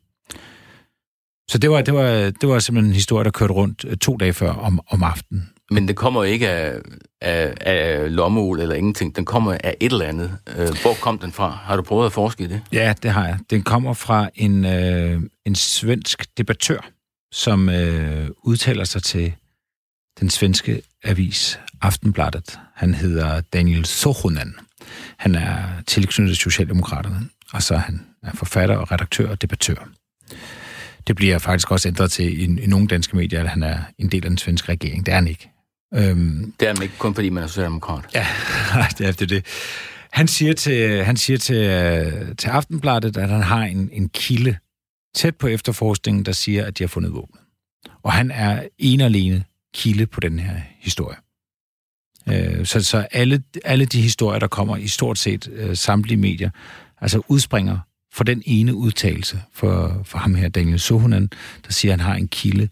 [1.50, 2.06] Så det var, det var,
[2.40, 5.50] det var simpelthen en historie, der kørte rundt øh, to dage før om, om aftenen.
[5.70, 6.80] Men det kommer ikke af,
[7.20, 9.16] af, af lommeul eller ingenting.
[9.16, 10.38] Den kommer af et eller andet.
[10.56, 11.50] Øh, hvor kom den fra?
[11.50, 12.62] Har du prøvet at forske i det?
[12.72, 13.38] Ja, det har jeg.
[13.50, 16.90] Den kommer fra en, øh, en svensk debattør,
[17.32, 19.34] som øh, udtaler sig til
[20.20, 22.58] den svenske avis Aftenbladet.
[22.74, 24.54] Han hedder Daniel Sohonen.
[25.16, 29.88] Han er tilknyttet Socialdemokraterne, og så er han er forfatter og redaktør og debattør.
[31.06, 34.08] Det bliver faktisk også ændret til i, i nogle danske medier, at han er en
[34.08, 35.06] del af den svenske regering.
[35.06, 35.50] Det er han ikke.
[35.94, 38.04] Øhm, det er han ikke kun fordi, man er socialdemokrat.
[38.14, 38.26] Ja,
[38.98, 39.30] det er det.
[39.30, 39.46] det.
[40.12, 44.56] Han siger til, han siger til, øh, til Aftenbladet, at han har en, en kilde
[45.14, 47.38] tæt på efterforskningen, der siger, at de har fundet våben.
[48.02, 49.44] Og han er en og alene
[49.74, 51.16] kilde på den her historie.
[52.28, 56.50] Øh, så, så alle, alle de historier, der kommer i stort set øh, samtlige medier,
[57.00, 57.78] altså udspringer
[58.14, 61.30] for den ene udtalelse for, for ham her, Daniel Sohunen,
[61.66, 62.68] der siger, at han har en kilde,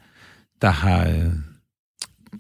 [0.63, 1.09] der har...
[1.09, 1.33] Øh,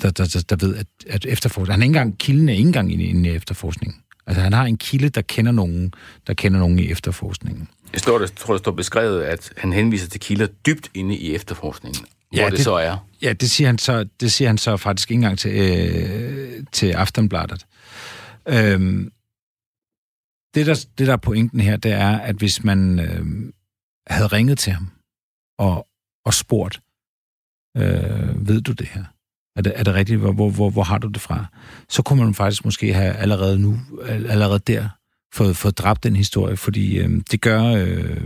[0.02, 1.72] der, der, der, der ved, at, at efterforskning...
[1.72, 4.02] Han er ikke engang, kilden er ikke engang i en efterforskning.
[4.26, 5.94] Altså, han har en kilde, der kender nogen,
[6.26, 7.68] der kender nogen i efterforskningen.
[7.92, 11.34] Jeg står, der, tror, der står beskrevet, at han henviser til kilder dybt inde i
[11.34, 12.96] efterforskningen, hvor ja, det, det så er.
[13.22, 16.90] Ja, det siger han så, det siger han så faktisk ikke engang til, øh, til
[16.90, 17.66] Aftenbladet.
[18.48, 19.10] Øhm,
[20.54, 23.52] det, der, det, der er pointen her, det er, at hvis man øh,
[24.06, 24.90] havde ringet til ham
[25.58, 25.86] og,
[26.24, 26.80] og spurgt,
[27.76, 29.04] øh, ved du det her?
[29.56, 30.20] Er det, er det rigtigt?
[30.20, 31.46] Hvor, hvor, hvor, har du det fra?
[31.88, 34.88] Så kunne man faktisk måske have allerede nu, allerede der,
[35.34, 38.22] fået, fået dræbt den historie, fordi øh, det gør øh,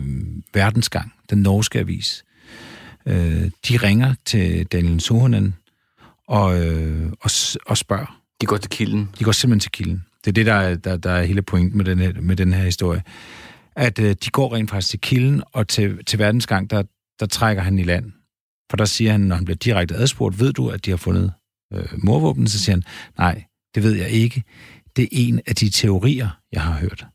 [0.54, 2.24] Verdensgang, den norske avis.
[3.06, 5.54] Øh, de ringer til Daniel Sohonen
[6.28, 7.30] og, øh, og,
[7.66, 8.20] og spørger.
[8.40, 9.08] De går til kilden?
[9.18, 10.04] De går simpelthen til kilden.
[10.26, 12.52] Det er det, der er, der, der er hele pointen med den her, med den
[12.52, 13.02] her historie.
[13.76, 16.82] At øh, de går rent faktisk til kilden, og til, til Verdensgang, der,
[17.20, 18.12] der trækker han i land.
[18.70, 21.32] For der siger han, når han bliver direkte adspurgt, ved du, at de har fundet
[21.72, 22.48] øh, morvåben?
[22.48, 22.82] Så siger han,
[23.18, 24.42] nej, det ved jeg ikke.
[24.96, 27.06] Det er en af de teorier, jeg har hørt.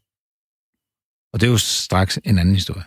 [1.34, 2.84] Og det er jo straks en anden historie.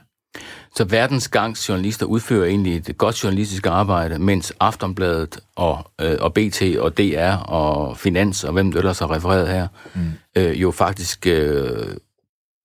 [0.76, 6.34] Så verdens gangs journalister udfører egentlig et godt journalistisk arbejde, mens Aftonbladet og, øh, og
[6.34, 10.12] BT og DR og Finans og hvem det ellers har refereret her, mm.
[10.36, 11.96] øh, jo faktisk øh,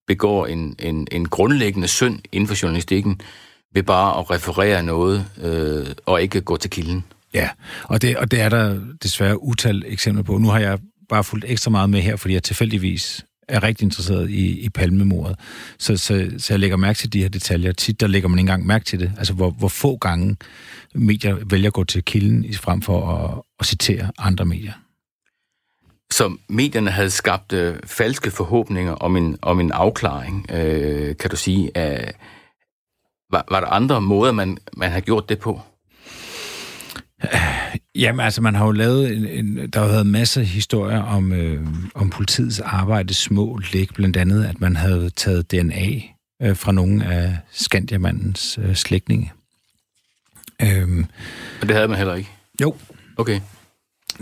[0.08, 3.22] begår en, en, en grundlæggende synd inden for journalistikken
[3.74, 7.06] ved bare at referere noget øh, og ikke gå til kilden.
[7.34, 7.50] Ja,
[7.84, 10.38] og det, og det er der desværre utal eksempler på.
[10.38, 10.80] Nu har jeg
[11.10, 15.40] bare fulgt ekstra meget med her, fordi jeg tilfældigvis er rigtig interesseret i, i palmemordet.
[15.80, 17.72] Så, så, så jeg lægger mærke til de her detaljer.
[17.72, 19.12] Tit der lægger man ikke engang mærke til det.
[19.18, 20.38] Altså, hvor, hvor få gange
[20.96, 24.74] medier vælger at gå til kilden frem for at, at citere andre medier.
[26.12, 31.36] Så medierne havde skabt øh, falske forhåbninger om en, om en afklaring, øh, kan du
[31.36, 31.78] sige.
[31.78, 32.14] Af,
[33.32, 35.62] var, var der andre måder, man, man har gjort det på?
[37.96, 41.34] Jamen, altså, man har jo lavet en, en der har været masser af historier om,
[41.34, 46.02] øh, om politiets arbejde små læg, blandt andet, at man havde taget DNA
[46.42, 49.32] øh, fra nogle af Skandiamandens øh, slægtninge.
[50.62, 51.06] Øhm,
[51.62, 52.30] Og det havde man heller ikke?
[52.62, 52.76] Jo.
[53.18, 53.40] Okay.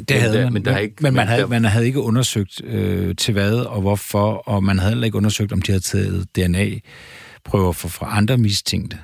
[0.09, 1.47] Det havde man, men, der men, ikke, men man, havde, der...
[1.47, 5.51] man havde ikke undersøgt øh, til hvad og hvorfor, og man havde heller ikke undersøgt,
[5.51, 8.97] om de havde taget DNA-prøver fra, fra andre mistænkte.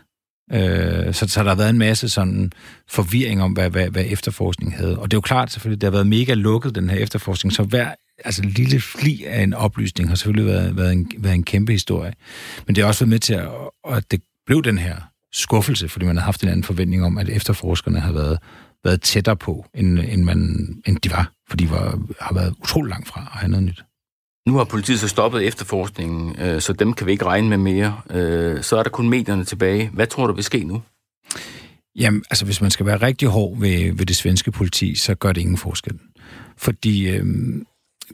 [0.54, 2.52] Øh, så, så der har været en masse sådan
[2.90, 5.00] forvirring om, hvad, hvad, hvad efterforskning havde.
[5.00, 7.64] Og det er jo klart selvfølgelig, det har været mega lukket, den her efterforskning, så
[7.64, 7.92] hver
[8.26, 12.14] altså, lille fli af en oplysning har selvfølgelig været, været, en, været en kæmpe historie.
[12.68, 13.50] Men det er også været med til, at,
[13.90, 14.96] at det blev den her
[15.34, 18.40] skuffelse, fordi man har haft en anden forventning om, at efterforskerne har været,
[18.84, 22.90] været tættere på, end, end, man, end de var, for de var, har været utrolig
[22.90, 23.84] langt fra at have noget nyt.
[24.48, 28.02] Nu har politiet så stoppet efterforskningen, øh, så dem kan vi ikke regne med mere.
[28.10, 29.90] Øh, så er der kun medierne tilbage.
[29.94, 30.82] Hvad tror du vil ske nu?
[31.96, 35.32] Jamen, altså hvis man skal være rigtig hård ved, ved det svenske politi, så gør
[35.32, 36.00] det ingen forskel.
[36.58, 37.26] Fordi øh,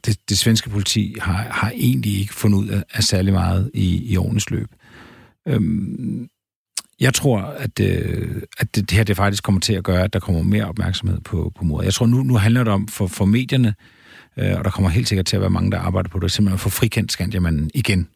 [0.06, 4.12] det, det svenske politi har, har egentlig ikke fundet ud af, af særlig meget i,
[4.12, 4.70] i årenes løb.
[5.48, 5.62] Øh,
[7.00, 10.14] jeg tror, at, øh, at det, det her det faktisk kommer til at gøre, at
[10.14, 11.86] der kommer mere opmærksomhed på, på mordet.
[11.86, 13.99] Jeg tror, nu, nu handler det om for, for medierne, øh,
[14.40, 16.56] Øh, og der kommer helt sikkert til at være mange, der arbejder på det, simpelthen
[16.56, 18.08] at få frikendt Skandiamanden igen.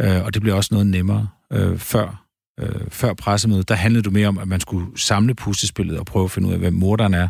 [0.00, 2.24] Øh, og det bliver også noget nemmere øh, før,
[2.60, 3.68] øh, før pressemødet.
[3.68, 6.52] Der handlede du mere om, at man skulle samle puslespillet og prøve at finde ud
[6.52, 7.28] af, hvem morderen er.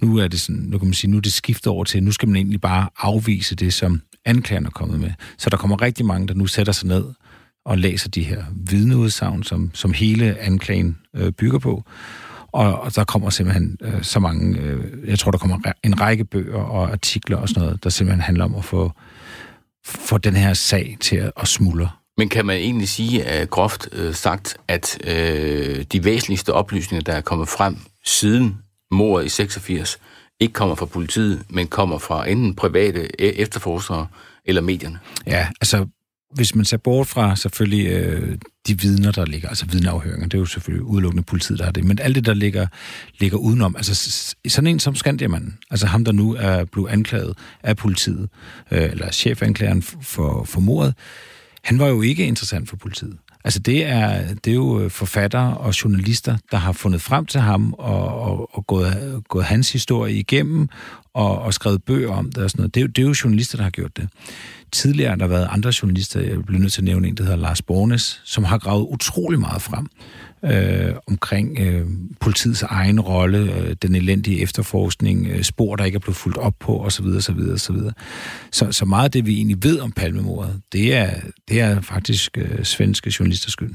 [0.00, 2.12] Nu er det sådan, nu kan man sige, nu er det skiftet over til, nu
[2.12, 5.10] skal man egentlig bare afvise det, som anklagerne er kommet med.
[5.38, 7.04] Så der kommer rigtig mange, der nu sætter sig ned
[7.64, 11.84] og læser de her vidneudsagn, som, som hele anklagen øh, bygger på.
[12.52, 16.24] Og, og der kommer simpelthen øh, så mange, øh, jeg tror, der kommer en række
[16.24, 18.92] bøger og artikler og sådan noget, der simpelthen handler om at få,
[19.86, 21.90] få den her sag til at, at smuldre.
[22.18, 27.12] Men kan man egentlig sige, at groft øh, sagt, at øh, de væsentligste oplysninger, der
[27.12, 28.58] er kommet frem siden
[28.90, 29.98] mordet i 86,
[30.40, 34.06] ikke kommer fra politiet, men kommer fra enten private e-, efterforskere
[34.44, 34.98] eller medierne?
[35.26, 35.86] Ja, altså
[36.34, 40.38] hvis man ser bort fra selvfølgelig øh, de vidner, der ligger, altså vidneafhøringer, det er
[40.38, 42.66] jo selvfølgelig udelukkende politiet, der har det, men alt det, der ligger,
[43.18, 43.94] ligger udenom, altså
[44.48, 48.28] sådan en som Skandiamanden, altså ham, der nu er blevet anklaget af politiet,
[48.70, 50.94] øh, eller chefanklageren for, for mordet,
[51.64, 53.16] han var jo ikke interessant for politiet.
[53.44, 57.40] Altså det er, det er jo øh, forfattere og journalister, der har fundet frem til
[57.40, 60.68] ham og, og, og gået, gået hans historie igennem
[61.14, 62.74] og, og skrevet bøger om det og sådan noget.
[62.74, 64.08] Det er, det er jo journalister, der har gjort det.
[64.72, 67.38] Tidligere har der været andre journalister, jeg bliver nødt til at nævne en, der hedder
[67.38, 69.86] Lars Bornes, som har gravet utrolig meget frem
[70.44, 71.86] øh, omkring øh,
[72.20, 76.54] politiets egen rolle, øh, den elendige efterforskning, øh, spor, der ikke er blevet fuldt op
[76.60, 77.06] på, osv.
[77.06, 77.76] osv., osv.
[78.52, 81.10] Så, så meget af det, vi egentlig ved om palmemordet, det er,
[81.48, 83.74] det er faktisk øh, svenske journalisters skyld.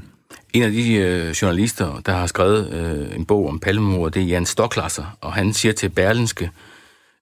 [0.52, 4.26] En af de øh, journalister, der har skrevet øh, en bog om palmemordet, det er
[4.26, 6.50] Jan Stoklasser, og han siger til Berlinske, Øh,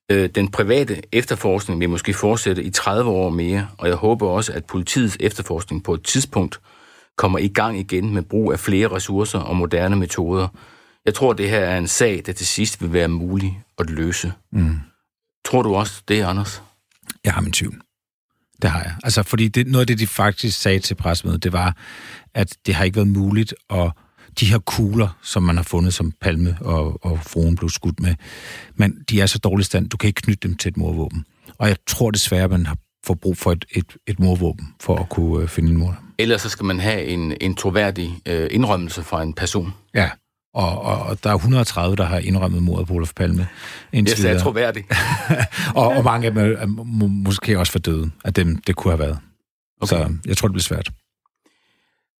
[0.09, 4.65] den private efterforskning vil måske fortsætte i 30 år mere, og jeg håber også, at
[4.65, 6.59] politiets efterforskning på et tidspunkt
[7.17, 10.47] kommer i gang igen med brug af flere ressourcer og moderne metoder.
[11.05, 14.33] Jeg tror, det her er en sag, der til sidst vil være mulig at løse.
[14.51, 14.79] Mm.
[15.45, 16.61] Tror du også det, Anders?
[17.25, 17.81] Jeg har min tvivl.
[18.61, 18.95] Det har jeg.
[19.03, 21.77] Altså, fordi det, noget af det, de faktisk sagde til pressemødet, det var,
[22.33, 23.91] at det har ikke været muligt at
[24.39, 28.15] de her kugler, som man har fundet, som Palme og, og fruen blev skudt med,
[28.75, 31.25] men de er så dårlig stand, du kan ikke knytte dem til et morvåben.
[31.57, 32.77] Og jeg tror desværre, man har
[33.07, 35.99] får brug for et, et, et morvåben for at kunne øh, finde en mor.
[36.17, 39.73] Ellers så skal man have en, en troværdig øh, indrømmelse fra en person.
[39.93, 40.09] Ja,
[40.53, 43.47] og, og, og der er 130, der har indrømmet mordet på Olof Palme.
[43.93, 44.87] Det er troværdigt.
[45.75, 48.75] og, og mange af dem er, er må, måske også for døde, af dem det
[48.75, 49.19] kunne have været.
[49.81, 49.87] Okay.
[49.87, 50.89] Så jeg tror, det bliver svært.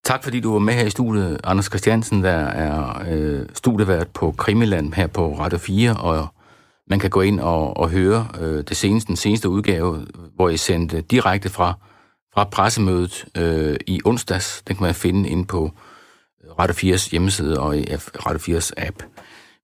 [0.07, 4.31] Tak fordi du var med her i studiet, Anders Christiansen, der er øh, studievært på
[4.37, 6.27] Krimiland her på Radio 4, og
[6.89, 10.57] man kan gå ind og, og høre øh, det seneste, den seneste udgave, hvor I
[10.57, 11.73] sendte direkte fra,
[12.33, 14.63] fra pressemødet øh, i onsdags.
[14.67, 15.71] Den kan man finde inde på
[16.59, 19.03] Radio 4's hjemmeside og i Radio 4's app.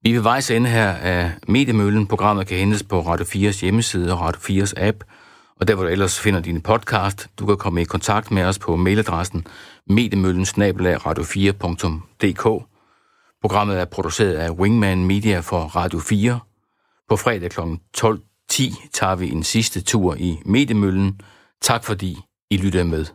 [0.04, 2.08] Vi vil vejs ende her af Mediemøllen.
[2.08, 5.04] Programmet kan hentes på Radio 4's hjemmeside og Radio 4's app,
[5.64, 7.28] og der hvor du ellers finder dine podcast.
[7.40, 9.48] Du kan komme i kontakt med os på mailadressen
[9.88, 10.46] mediemøllen
[10.98, 12.66] radio4.dk.
[13.42, 16.40] Programmet er produceret af Wingman Media for Radio 4.
[17.10, 17.60] På fredag kl.
[17.98, 21.22] 12.10 tager vi en sidste tur i Mediemøllen.
[21.62, 22.18] Tak fordi
[22.50, 23.06] I lyttede med.